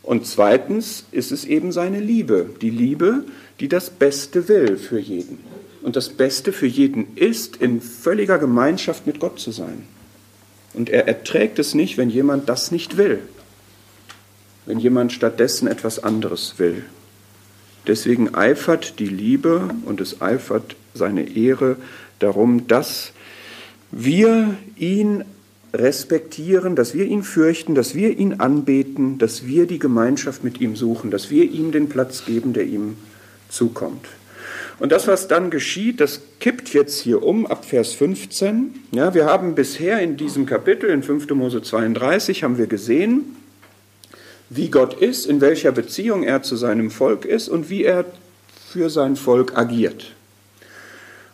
[0.02, 3.24] Und zweitens ist es eben seine Liebe, die Liebe,
[3.62, 5.40] die das Beste will für jeden.
[5.84, 9.86] Und das Beste für jeden ist, in völliger Gemeinschaft mit Gott zu sein.
[10.74, 13.20] Und er erträgt es nicht, wenn jemand das nicht will,
[14.66, 16.84] wenn jemand stattdessen etwas anderes will.
[17.86, 21.76] Deswegen eifert die Liebe und es eifert seine Ehre
[22.20, 23.12] darum, dass
[23.92, 25.26] wir ihn
[25.74, 30.76] respektieren, dass wir ihn fürchten, dass wir ihn anbeten, dass wir die Gemeinschaft mit ihm
[30.76, 32.96] suchen, dass wir ihm den Platz geben, der ihm
[33.50, 34.08] zukommt.
[34.80, 38.74] Und das, was dann geschieht, das kippt jetzt hier um ab Vers 15.
[38.92, 41.30] Ja, wir haben bisher in diesem Kapitel, in 5.
[41.32, 43.36] Mose 32, haben wir gesehen,
[44.50, 48.06] wie Gott ist, in welcher Beziehung er zu seinem Volk ist und wie er
[48.72, 50.12] für sein Volk agiert.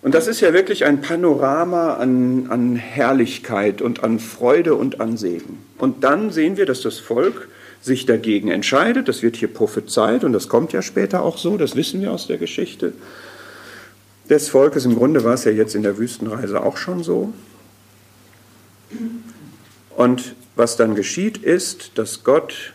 [0.02, 5.18] Und das ist ja wirklich ein Panorama an, an Herrlichkeit und an Freude und an
[5.18, 5.58] Segen.
[5.78, 7.50] Und dann sehen wir, dass das Volk
[7.82, 9.08] sich dagegen entscheidet.
[9.10, 12.28] Das wird hier prophezeit und das kommt ja später auch so, das wissen wir aus
[12.28, 12.94] der Geschichte
[14.30, 14.86] des Volkes.
[14.86, 17.34] Im Grunde war es ja jetzt in der Wüstenreise auch schon so.
[19.96, 22.74] Und was dann geschieht, ist, dass Gott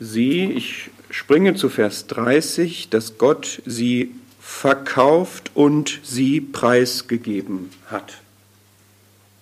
[0.00, 8.14] sie, ich springe zu Vers 30, dass Gott sie verkauft und sie preisgegeben hat.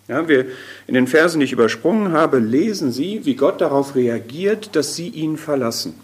[0.09, 0.46] Ja, wir
[0.86, 5.09] in den Versen, die ich übersprungen habe, lesen Sie, wie Gott darauf reagiert, dass sie
[5.09, 5.94] ihn verlassen.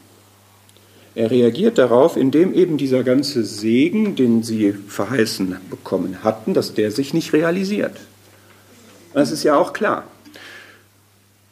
[1.15, 6.91] Er reagiert darauf, indem eben dieser ganze Segen, den sie verheißen bekommen hatten, dass der
[6.91, 7.97] sich nicht realisiert.
[9.13, 10.05] Das ist ja auch klar.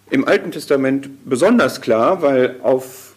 [0.09, 3.15] Im Alten Testament besonders klar, weil auf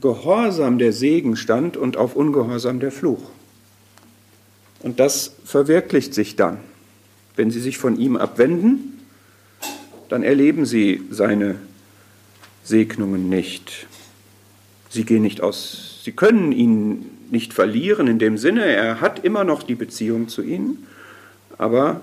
[0.00, 3.30] Gehorsam der Segen stand und auf Ungehorsam der Fluch.
[4.80, 6.58] Und das verwirklicht sich dann.
[7.34, 9.00] Wenn sie sich von ihm abwenden,
[10.08, 11.56] dann erleben sie seine
[12.62, 13.86] Segnungen nicht.
[14.90, 19.44] Sie gehen nicht aus, sie können ihn nicht verlieren in dem Sinne, er hat immer
[19.44, 20.86] noch die Beziehung zu ihnen,
[21.58, 22.00] aber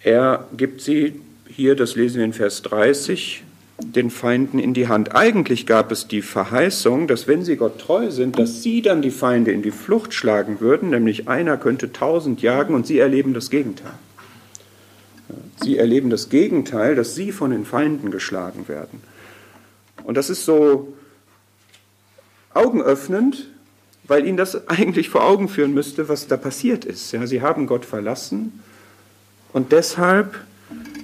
[0.00, 3.42] er gibt sie hier, das lesen wir in Vers 30,
[3.78, 5.14] den Feinden in die Hand.
[5.14, 9.10] Eigentlich gab es die Verheißung, dass wenn sie Gott treu sind, dass sie dann die
[9.10, 13.50] Feinde in die Flucht schlagen würden, nämlich einer könnte tausend jagen und sie erleben das
[13.50, 13.94] Gegenteil.
[15.62, 19.00] Sie erleben das Gegenteil, dass sie von den Feinden geschlagen werden.
[20.04, 20.94] Und das ist so
[22.52, 23.48] augenöffnend,
[24.04, 27.10] weil ihnen das eigentlich vor Augen führen müsste, was da passiert ist.
[27.12, 28.62] Ja, sie haben Gott verlassen
[29.52, 30.38] und deshalb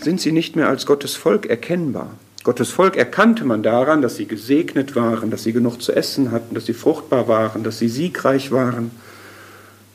[0.01, 2.11] sind sie nicht mehr als Gottes Volk erkennbar.
[2.43, 6.55] Gottes Volk erkannte man daran, dass sie gesegnet waren, dass sie genug zu essen hatten,
[6.55, 8.91] dass sie fruchtbar waren, dass sie siegreich waren.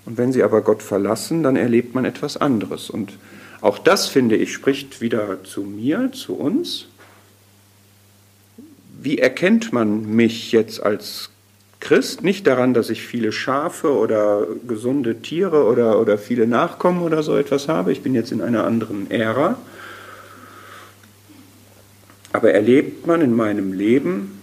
[0.06, 2.92] Und wenn sie aber Gott verlassen, dann erlebt man etwas anderes.
[2.92, 3.18] Und
[3.62, 6.86] auch das, finde ich, spricht wieder zu mir, zu uns.
[9.06, 11.30] Wie erkennt man mich jetzt als
[11.80, 12.24] Christ?
[12.24, 17.38] Nicht daran, dass ich viele Schafe oder gesunde Tiere oder, oder viele Nachkommen oder so
[17.38, 17.92] etwas habe.
[17.92, 19.58] Ich bin jetzt in einer anderen Ära
[22.36, 24.42] aber erlebt man in meinem Leben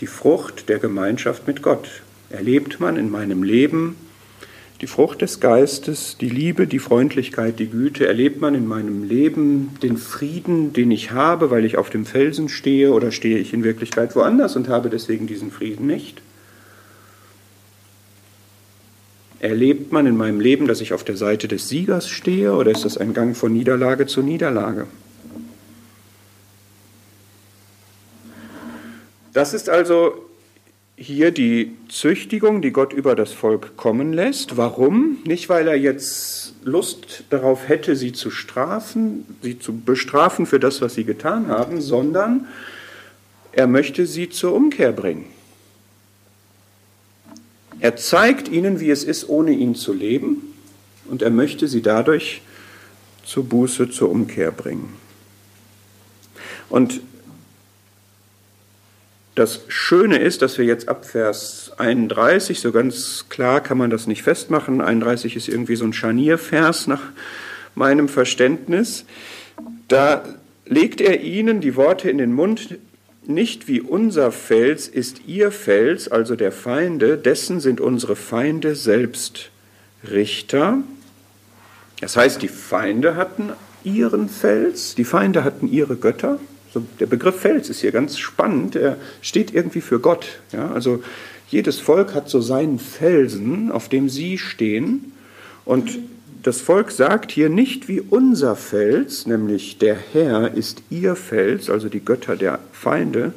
[0.00, 2.00] die Frucht der Gemeinschaft mit Gott?
[2.30, 3.96] Erlebt man in meinem Leben
[4.80, 8.06] die Frucht des Geistes, die Liebe, die Freundlichkeit, die Güte?
[8.06, 12.48] Erlebt man in meinem Leben den Frieden, den ich habe, weil ich auf dem Felsen
[12.48, 16.20] stehe, oder stehe ich in Wirklichkeit woanders und habe deswegen diesen Frieden nicht?
[19.38, 22.84] Erlebt man in meinem Leben, dass ich auf der Seite des Siegers stehe, oder ist
[22.84, 24.86] das ein Gang von Niederlage zu Niederlage?
[29.32, 30.24] Das ist also
[30.96, 34.56] hier die Züchtigung, die Gott über das Volk kommen lässt.
[34.56, 35.18] Warum?
[35.24, 40.80] Nicht, weil er jetzt Lust darauf hätte, sie zu strafen, sie zu bestrafen für das,
[40.80, 42.46] was sie getan haben, sondern
[43.52, 45.26] er möchte sie zur Umkehr bringen.
[47.78, 50.54] Er zeigt ihnen, wie es ist, ohne ihn zu leben,
[51.08, 52.40] und er möchte sie dadurch
[53.24, 54.94] zur Buße, zur Umkehr bringen.
[56.68, 57.00] Und
[59.36, 64.06] das Schöne ist, dass wir jetzt ab Vers 31, so ganz klar kann man das
[64.06, 67.02] nicht festmachen, 31 ist irgendwie so ein Scharniervers nach
[67.74, 69.04] meinem Verständnis,
[69.88, 70.24] da
[70.64, 72.78] legt er ihnen die Worte in den Mund,
[73.26, 79.50] nicht wie unser Fels ist ihr Fels, also der Feinde, dessen sind unsere Feinde selbst
[80.10, 80.78] Richter.
[82.00, 83.52] Das heißt, die Feinde hatten
[83.84, 86.38] ihren Fels, die Feinde hatten ihre Götter,
[86.76, 88.76] so, der Begriff Fels ist hier ganz spannend.
[88.76, 90.26] Er steht irgendwie für Gott.
[90.52, 90.72] Ja?
[90.72, 91.02] Also
[91.48, 95.12] jedes Volk hat so seinen Felsen, auf dem sie stehen.
[95.64, 95.98] Und
[96.42, 101.88] das Volk sagt hier nicht wie unser Fels, nämlich der Herr ist ihr Fels, also
[101.88, 103.32] die Götter der Feinde.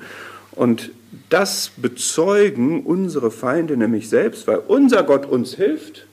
[0.51, 0.91] Und
[1.29, 6.05] das bezeugen unsere Feinde nämlich selbst, weil unser Gott uns hilft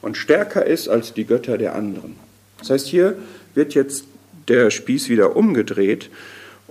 [0.00, 2.14] und stärker ist als die Götter der anderen.
[2.60, 3.16] Das heißt, hier
[3.54, 4.04] wird jetzt
[4.48, 6.10] der Spieß wieder umgedreht.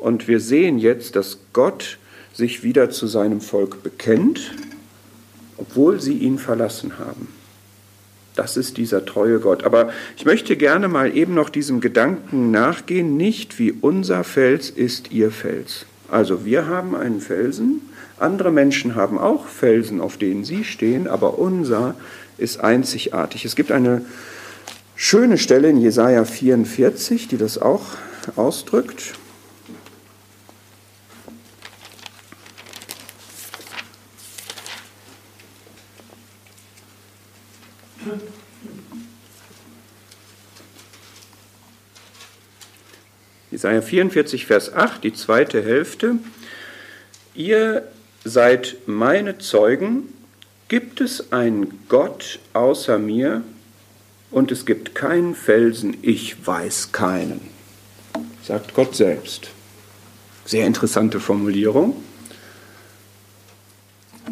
[0.01, 1.99] Und wir sehen jetzt, dass Gott
[2.33, 4.51] sich wieder zu seinem Volk bekennt,
[5.57, 7.27] obwohl sie ihn verlassen haben.
[8.35, 9.63] Das ist dieser treue Gott.
[9.63, 15.11] Aber ich möchte gerne mal eben noch diesem Gedanken nachgehen, nicht wie unser Fels ist
[15.11, 15.85] ihr Fels.
[16.09, 17.81] Also wir haben einen Felsen,
[18.17, 21.93] andere Menschen haben auch Felsen, auf denen sie stehen, aber unser
[22.39, 23.45] ist einzigartig.
[23.45, 24.03] Es gibt eine
[24.95, 27.83] schöne Stelle in Jesaja 44, die das auch
[28.35, 29.13] ausdrückt.
[43.61, 46.15] Jesaja 44, Vers 8, die zweite Hälfte.
[47.35, 47.87] Ihr
[48.23, 50.11] seid meine Zeugen,
[50.67, 53.43] gibt es einen Gott außer mir
[54.31, 57.39] und es gibt keinen Felsen, ich weiß keinen,
[58.43, 59.51] sagt Gott selbst.
[60.43, 62.01] Sehr interessante Formulierung.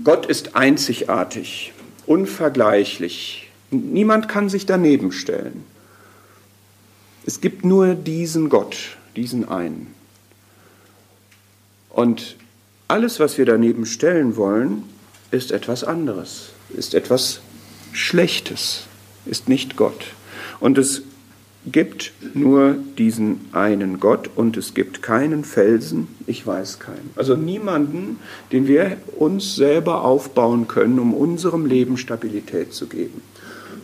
[0.03, 1.73] Gott ist einzigartig,
[2.07, 3.47] unvergleichlich.
[3.69, 5.65] Niemand kann sich daneben stellen.
[7.27, 9.87] Es gibt nur diesen Gott, diesen einen.
[11.89, 12.37] Und
[12.87, 14.83] alles, was wir daneben stellen wollen,
[15.29, 17.41] ist etwas anderes, ist etwas
[17.91, 18.85] Schlechtes,
[19.25, 20.05] ist nicht Gott.
[20.61, 21.01] Und es
[21.65, 27.11] gibt nur diesen einen Gott und es gibt keinen Felsen, ich weiß keinen.
[27.17, 28.19] Also niemanden,
[28.53, 33.21] den wir uns selber aufbauen können, um unserem Leben Stabilität zu geben,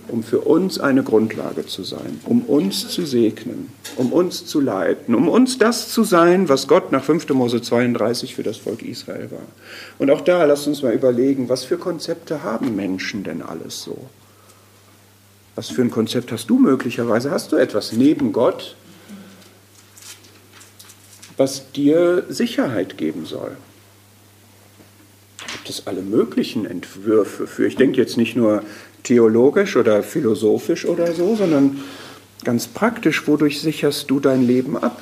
[0.10, 5.16] um für uns eine Grundlage zu sein, um uns zu segnen, um uns zu leiten,
[5.16, 7.30] um uns das zu sein, was Gott nach 5.
[7.30, 9.46] Mose 32 für das Volk Israel war.
[10.00, 13.98] Und auch da lasst uns mal überlegen, was für Konzepte haben Menschen denn alles so?
[15.56, 17.32] Was für ein Konzept hast du möglicherweise?
[17.32, 18.76] Hast du etwas neben Gott,
[21.38, 23.56] was dir Sicherheit geben soll?
[25.80, 27.68] Es alle möglichen Entwürfe für?
[27.68, 28.64] Ich denke jetzt nicht nur
[29.04, 31.84] theologisch oder philosophisch oder so, sondern
[32.44, 35.02] ganz praktisch, wodurch sicherst du dein Leben ab?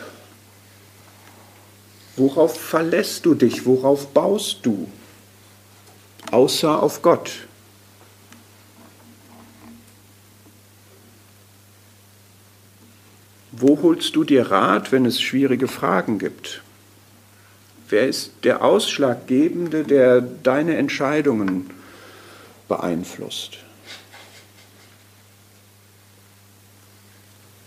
[2.15, 3.65] Worauf verlässt du dich?
[3.65, 4.88] Worauf baust du?
[6.32, 7.32] Außer auf Gott.
[13.51, 16.63] Wo holst du dir Rat, wenn es schwierige Fragen gibt?
[17.93, 21.69] Wer ist der Ausschlaggebende, der deine Entscheidungen
[22.67, 23.59] beeinflusst?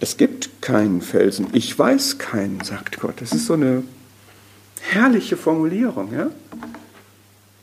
[0.01, 1.47] Es gibt keinen Felsen.
[1.53, 3.21] Ich weiß keinen, sagt Gott.
[3.21, 3.85] Das ist so eine
[4.81, 6.13] herrliche Formulierung.
[6.13, 6.33] Ja?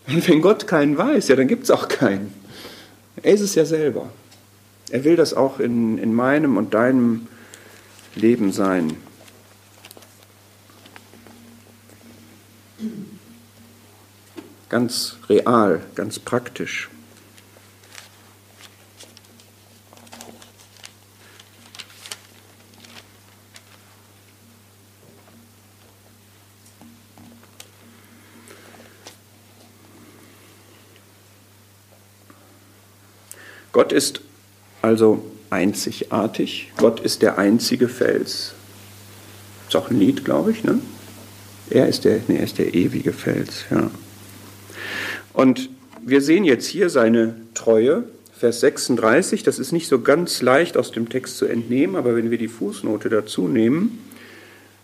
[0.08, 2.34] Und wenn Gott keinen weiß, ja, dann gibt es auch keinen.
[3.22, 4.10] Er ist es ja selber.
[4.90, 7.28] Er will das auch in, in meinem und deinem
[8.16, 8.96] Leben sein.
[14.74, 16.90] Ganz real, ganz praktisch.
[33.72, 34.22] Gott ist
[34.82, 36.72] also einzigartig.
[36.78, 38.56] Gott ist der einzige Fels.
[39.68, 40.80] Ist auch ein Lied, glaube ich, ne?
[41.70, 43.92] Er ist der, nee, er ist der ewige Fels, ja.
[45.34, 45.70] Und
[46.02, 48.04] wir sehen jetzt hier seine Treue,
[48.38, 52.30] Vers 36, das ist nicht so ganz leicht aus dem Text zu entnehmen, aber wenn
[52.30, 54.00] wir die Fußnote dazu nehmen,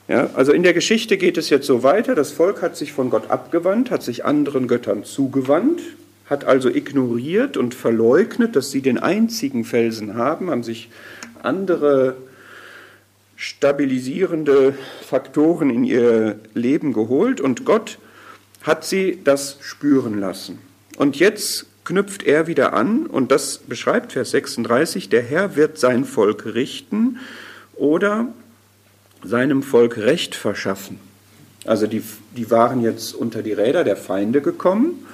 [0.07, 3.11] ja, also in der Geschichte geht es jetzt so weiter, das Volk hat sich von
[3.11, 5.81] Gott abgewandt, hat sich anderen Göttern zugewandt,
[6.25, 10.89] hat also ignoriert und verleugnet, dass sie den einzigen Felsen haben, haben sich
[11.43, 12.15] andere
[13.35, 17.39] stabilisierende Faktoren in ihr Leben geholt.
[17.39, 17.99] Und Gott
[18.61, 20.59] hat sie das spüren lassen.
[20.97, 26.05] Und jetzt knüpft er wieder an und das beschreibt Vers 36, der Herr wird sein
[26.05, 27.17] Volk richten
[27.75, 28.27] oder
[29.23, 30.99] seinem Volk Recht verschaffen.
[31.65, 32.03] Also die,
[32.35, 35.05] die waren jetzt unter die Räder der Feinde gekommen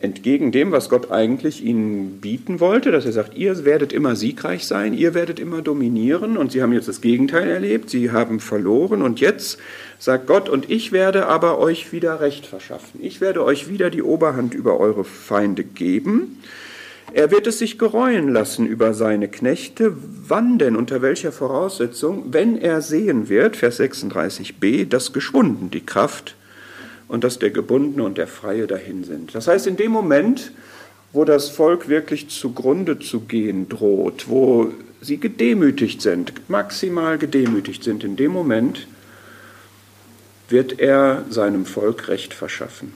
[0.00, 4.66] entgegen dem, was Gott eigentlich ihnen bieten wollte, dass er sagt, ihr werdet immer siegreich
[4.66, 9.02] sein, ihr werdet immer dominieren und sie haben jetzt das Gegenteil erlebt, sie haben verloren
[9.02, 9.58] und jetzt
[9.98, 14.02] sagt Gott, und ich werde aber euch wieder Recht verschaffen, ich werde euch wieder die
[14.02, 16.38] Oberhand über eure Feinde geben.
[17.14, 19.94] Er wird es sich gereuen lassen über seine Knechte.
[20.26, 22.26] Wann denn, unter welcher Voraussetzung?
[22.32, 26.36] Wenn er sehen wird, Vers 36b, dass geschwunden die Kraft
[27.08, 29.34] und dass der Gebundene und der Freie dahin sind.
[29.34, 30.52] Das heißt, in dem Moment,
[31.12, 38.04] wo das Volk wirklich zugrunde zu gehen droht, wo sie gedemütigt sind, maximal gedemütigt sind,
[38.04, 38.86] in dem Moment
[40.48, 42.92] wird er seinem Volk Recht verschaffen.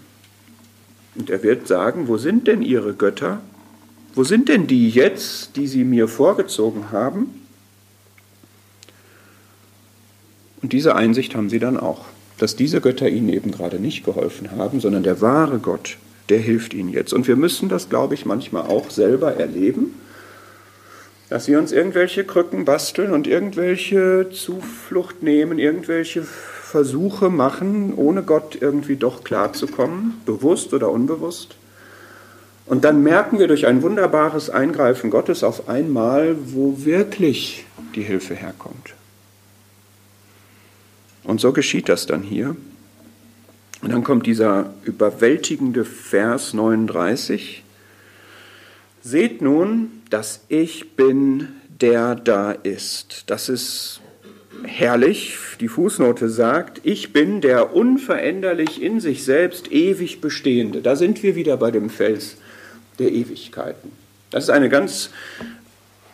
[1.15, 3.41] Und er wird sagen, wo sind denn ihre Götter?
[4.15, 7.43] Wo sind denn die jetzt, die sie mir vorgezogen haben?
[10.63, 12.07] Und diese Einsicht haben sie dann auch
[12.43, 15.97] dass diese Götter ihnen eben gerade nicht geholfen haben, sondern der wahre Gott,
[16.29, 17.13] der hilft ihnen jetzt.
[17.13, 19.95] Und wir müssen das, glaube ich, manchmal auch selber erleben,
[21.29, 28.59] dass wir uns irgendwelche Krücken basteln und irgendwelche Zuflucht nehmen, irgendwelche Versuche machen, ohne Gott
[28.61, 31.55] irgendwie doch klarzukommen, bewusst oder unbewusst.
[32.67, 38.35] Und dann merken wir durch ein wunderbares Eingreifen Gottes auf einmal, wo wirklich die Hilfe
[38.35, 38.95] herkommt.
[41.25, 42.57] Und so geschieht das dann hier.
[43.83, 47.63] Und dann kommt dieser überwältigende Vers 39.
[49.03, 51.49] Seht nun, dass ich bin,
[51.81, 53.25] der da ist.
[53.27, 54.01] Das ist
[54.65, 55.37] herrlich.
[55.61, 60.81] Die Fußnote sagt, ich bin der unveränderlich in sich selbst ewig Bestehende.
[60.81, 62.37] Da sind wir wieder bei dem Fels
[62.99, 63.91] der Ewigkeiten.
[64.31, 65.11] Das ist eine ganz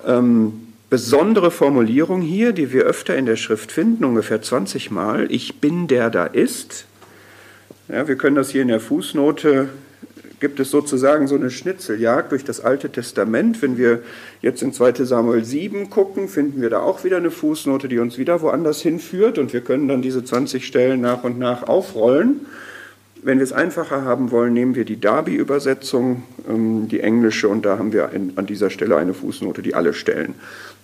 [0.07, 5.27] ähm, besondere Formulierung hier, die wir öfter in der Schrift finden, ungefähr 20 Mal.
[5.31, 6.87] Ich bin der da ist.
[7.89, 9.69] Ja, wir können das hier in der Fußnote,
[10.41, 13.61] gibt es sozusagen so eine Schnitzeljagd durch das Alte Testament.
[13.61, 14.03] Wenn wir
[14.41, 18.19] jetzt in 2 Samuel 7 gucken, finden wir da auch wieder eine Fußnote, die uns
[18.19, 22.47] wieder woanders hinführt und wir können dann diese 20 Stellen nach und nach aufrollen.
[23.29, 27.77] Wenn wir es einfacher haben wollen, nehmen wir die Darby-Übersetzung, ähm, die englische, und da
[27.77, 30.35] haben wir an dieser Stelle eine Fußnote, die alle Stellen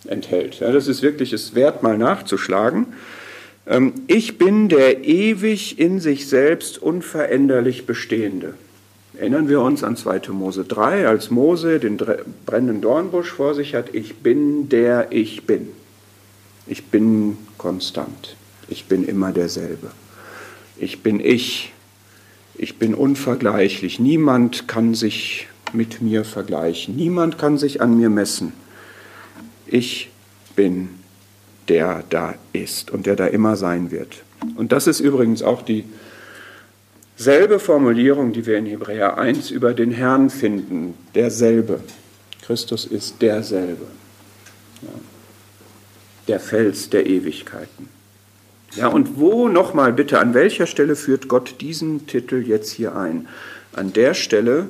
[0.06, 0.60] enthält.
[0.60, 2.88] Ja, das ist wirklich es wert, mal nachzuschlagen.
[3.66, 8.52] Ähm, ich bin der ewig in sich selbst unveränderlich Bestehende.
[9.16, 10.28] Erinnern wir uns an 2.
[10.32, 11.96] Mose 3, als Mose den
[12.44, 13.94] brennenden Dornbusch vor sich hat.
[13.94, 15.70] Ich bin der ich bin.
[16.66, 18.36] Ich bin konstant.
[18.68, 19.92] Ich bin immer derselbe.
[20.76, 21.70] Ich bin ich.
[22.56, 23.98] Ich bin unvergleichlich.
[23.98, 26.96] Niemand kann sich mit mir vergleichen.
[26.96, 28.52] Niemand kann sich an mir messen.
[29.66, 30.10] Ich
[30.54, 30.90] bin
[31.68, 34.22] der da ist und der da immer sein wird.
[34.56, 35.62] Und das ist übrigens auch
[37.16, 40.94] dieselbe Formulierung, die wir in Hebräer 1 über den Herrn finden.
[41.14, 41.80] Derselbe.
[42.42, 43.86] Christus ist derselbe.
[44.82, 44.88] Ja.
[46.28, 47.88] Der Fels der Ewigkeiten.
[48.76, 53.28] Ja, und wo nochmal bitte, an welcher Stelle führt Gott diesen Titel jetzt hier ein?
[53.72, 54.68] An der Stelle,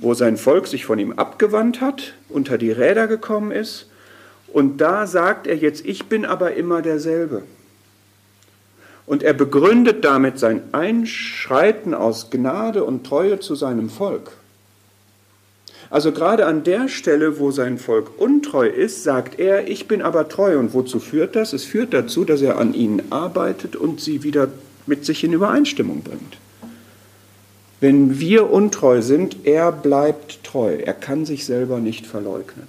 [0.00, 3.86] wo sein Volk sich von ihm abgewandt hat, unter die Räder gekommen ist.
[4.52, 7.42] Und da sagt er jetzt, ich bin aber immer derselbe.
[9.06, 14.32] Und er begründet damit sein Einschreiten aus Gnade und Treue zu seinem Volk.
[15.90, 20.28] Also gerade an der Stelle, wo sein Volk untreu ist, sagt er, ich bin aber
[20.28, 20.56] treu.
[20.56, 21.52] Und wozu führt das?
[21.52, 24.48] Es führt dazu, dass er an ihnen arbeitet und sie wieder
[24.86, 26.38] mit sich in Übereinstimmung bringt.
[27.80, 30.76] Wenn wir untreu sind, er bleibt treu.
[30.76, 32.66] Er kann sich selber nicht verleugnen.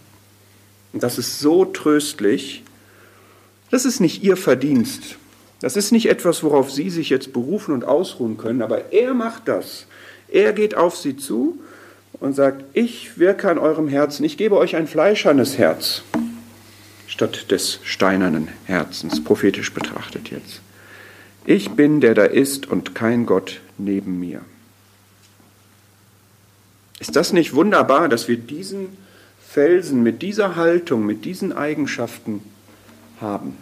[0.91, 2.63] Und das ist so tröstlich.
[3.69, 5.17] Das ist nicht ihr Verdienst.
[5.59, 9.47] Das ist nicht etwas, worauf Sie sich jetzt berufen und ausruhen können, aber er macht
[9.47, 9.85] das.
[10.27, 11.59] Er geht auf Sie zu
[12.21, 16.03] und sagt, ich wirke an eurem Herzen, ich gebe euch ein fleischernes Herz
[17.07, 20.61] statt des steinernen Herzens, prophetisch betrachtet jetzt.
[21.45, 24.41] Ich bin, der da ist und kein Gott neben mir.
[26.99, 28.95] Ist das nicht wunderbar, dass wir diesen
[29.45, 32.43] Felsen mit dieser Haltung, mit diesen Eigenschaften
[33.19, 33.57] haben?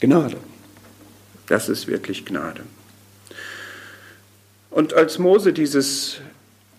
[0.00, 0.36] Gnade.
[1.46, 2.64] Das ist wirklich Gnade.
[4.70, 6.20] Und als Mose dieses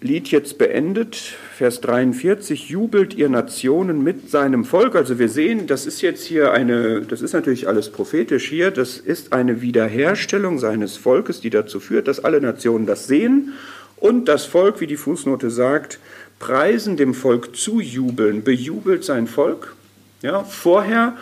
[0.01, 1.17] Lied jetzt beendet,
[1.55, 4.95] Vers 43, jubelt ihr Nationen mit seinem Volk.
[4.95, 8.97] Also wir sehen, das ist jetzt hier eine, das ist natürlich alles prophetisch hier, das
[8.97, 13.53] ist eine Wiederherstellung seines Volkes, die dazu führt, dass alle Nationen das sehen
[13.97, 15.99] und das Volk, wie die Fußnote sagt,
[16.39, 19.75] preisen dem Volk zujubeln, bejubelt sein Volk.
[20.21, 21.17] Ja, vorher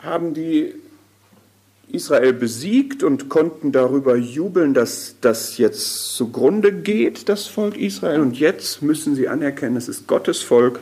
[0.00, 0.74] haben die
[1.94, 8.20] Israel besiegt und konnten darüber jubeln, dass das jetzt zugrunde geht, das Volk Israel.
[8.20, 10.80] Und jetzt müssen sie anerkennen, es ist Gottes Volk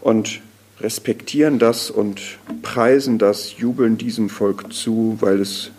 [0.00, 0.40] und
[0.80, 2.20] respektieren das und
[2.62, 5.70] preisen das, jubeln diesem Volk zu, weil es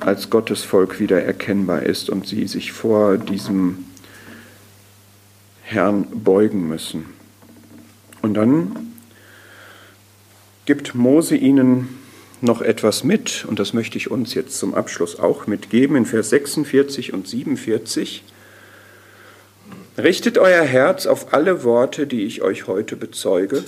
[0.00, 3.84] als Gottes Volk wieder erkennbar ist und sie sich vor diesem
[5.62, 7.06] Herrn beugen müssen.
[8.22, 8.94] Und dann
[10.64, 11.97] gibt Mose ihnen
[12.40, 16.30] noch etwas mit, und das möchte ich uns jetzt zum Abschluss auch mitgeben, in Vers
[16.30, 18.24] 46 und 47.
[19.96, 23.64] Richtet euer Herz auf alle Worte, die ich euch heute bezeuge,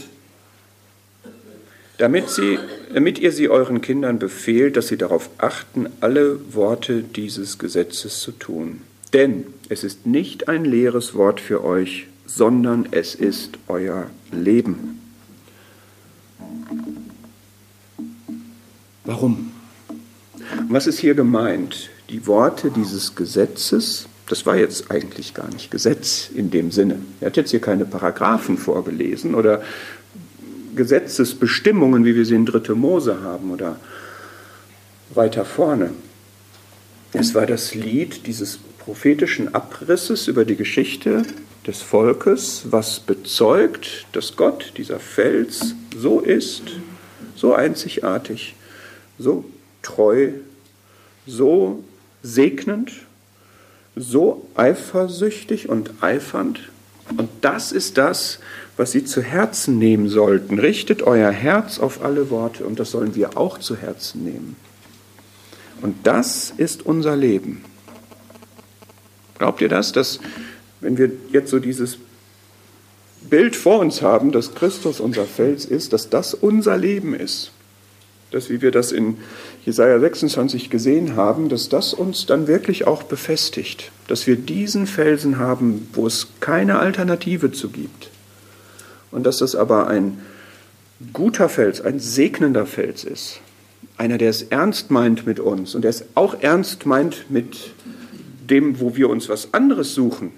[1.98, 2.58] damit, sie,
[2.94, 8.32] damit ihr sie euren Kindern befehlt, dass sie darauf achten, alle Worte dieses Gesetzes zu
[8.32, 8.82] tun.
[9.12, 15.00] Denn es ist nicht ein leeres Wort für euch, sondern es ist euer Leben.
[19.10, 19.50] Warum?
[20.68, 21.90] Was ist hier gemeint?
[22.10, 27.00] Die Worte dieses Gesetzes, das war jetzt eigentlich gar nicht Gesetz in dem Sinne.
[27.20, 29.64] Er hat jetzt hier keine Paragraphen vorgelesen oder
[30.76, 32.74] Gesetzesbestimmungen, wie wir sie in 3.
[32.74, 33.80] Mose haben oder
[35.12, 35.90] weiter vorne.
[37.12, 41.24] Es war das Lied dieses prophetischen Abrisses über die Geschichte
[41.66, 46.62] des Volkes, was bezeugt, dass Gott, dieser Fels, so ist,
[47.34, 48.54] so einzigartig,
[49.20, 49.44] so
[49.82, 50.30] treu,
[51.26, 51.84] so
[52.22, 52.92] segnend,
[53.94, 56.70] so eifersüchtig und eifernd.
[57.16, 58.38] Und das ist das,
[58.76, 60.58] was Sie zu Herzen nehmen sollten.
[60.58, 64.56] Richtet euer Herz auf alle Worte und das sollen wir auch zu Herzen nehmen.
[65.82, 67.64] Und das ist unser Leben.
[69.38, 70.20] Glaubt ihr das, dass
[70.80, 71.98] wenn wir jetzt so dieses
[73.28, 77.52] Bild vor uns haben, dass Christus unser Fels ist, dass das unser Leben ist?
[78.30, 79.16] Dass wie wir das in
[79.64, 85.38] Jesaja 26 gesehen haben, dass das uns dann wirklich auch befestigt, dass wir diesen Felsen
[85.38, 88.10] haben, wo es keine Alternative zu gibt.
[89.10, 90.20] Und dass das aber ein
[91.12, 93.40] guter Fels, ein segnender Fels ist.
[93.96, 97.72] Einer, der es ernst meint mit uns und der es auch ernst meint mit
[98.48, 100.32] dem, wo wir uns was anderes suchen,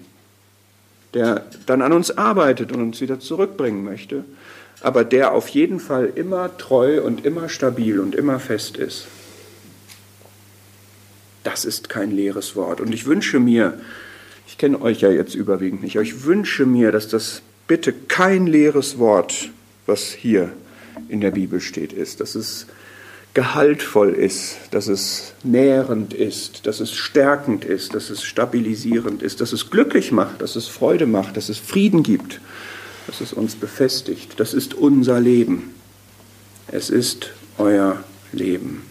[1.13, 4.25] der dann an uns arbeitet und uns wieder zurückbringen möchte
[4.83, 9.07] aber der auf jeden Fall immer treu und immer stabil und immer fest ist.
[11.43, 12.81] Das ist kein leeres Wort.
[12.81, 13.79] Und ich wünsche mir,
[14.45, 18.45] ich kenne euch ja jetzt überwiegend nicht, aber ich wünsche mir, dass das bitte kein
[18.45, 19.49] leeres Wort,
[19.85, 20.51] was hier
[21.07, 22.19] in der Bibel steht, ist.
[22.19, 22.67] Dass es
[23.33, 29.53] gehaltvoll ist, dass es nährend ist, dass es stärkend ist, dass es stabilisierend ist, dass
[29.53, 32.41] es glücklich macht, dass es Freude macht, dass es Frieden gibt
[33.07, 34.39] dass es uns befestigt.
[34.39, 35.73] Das ist unser Leben.
[36.67, 38.83] Es ist euer Leben.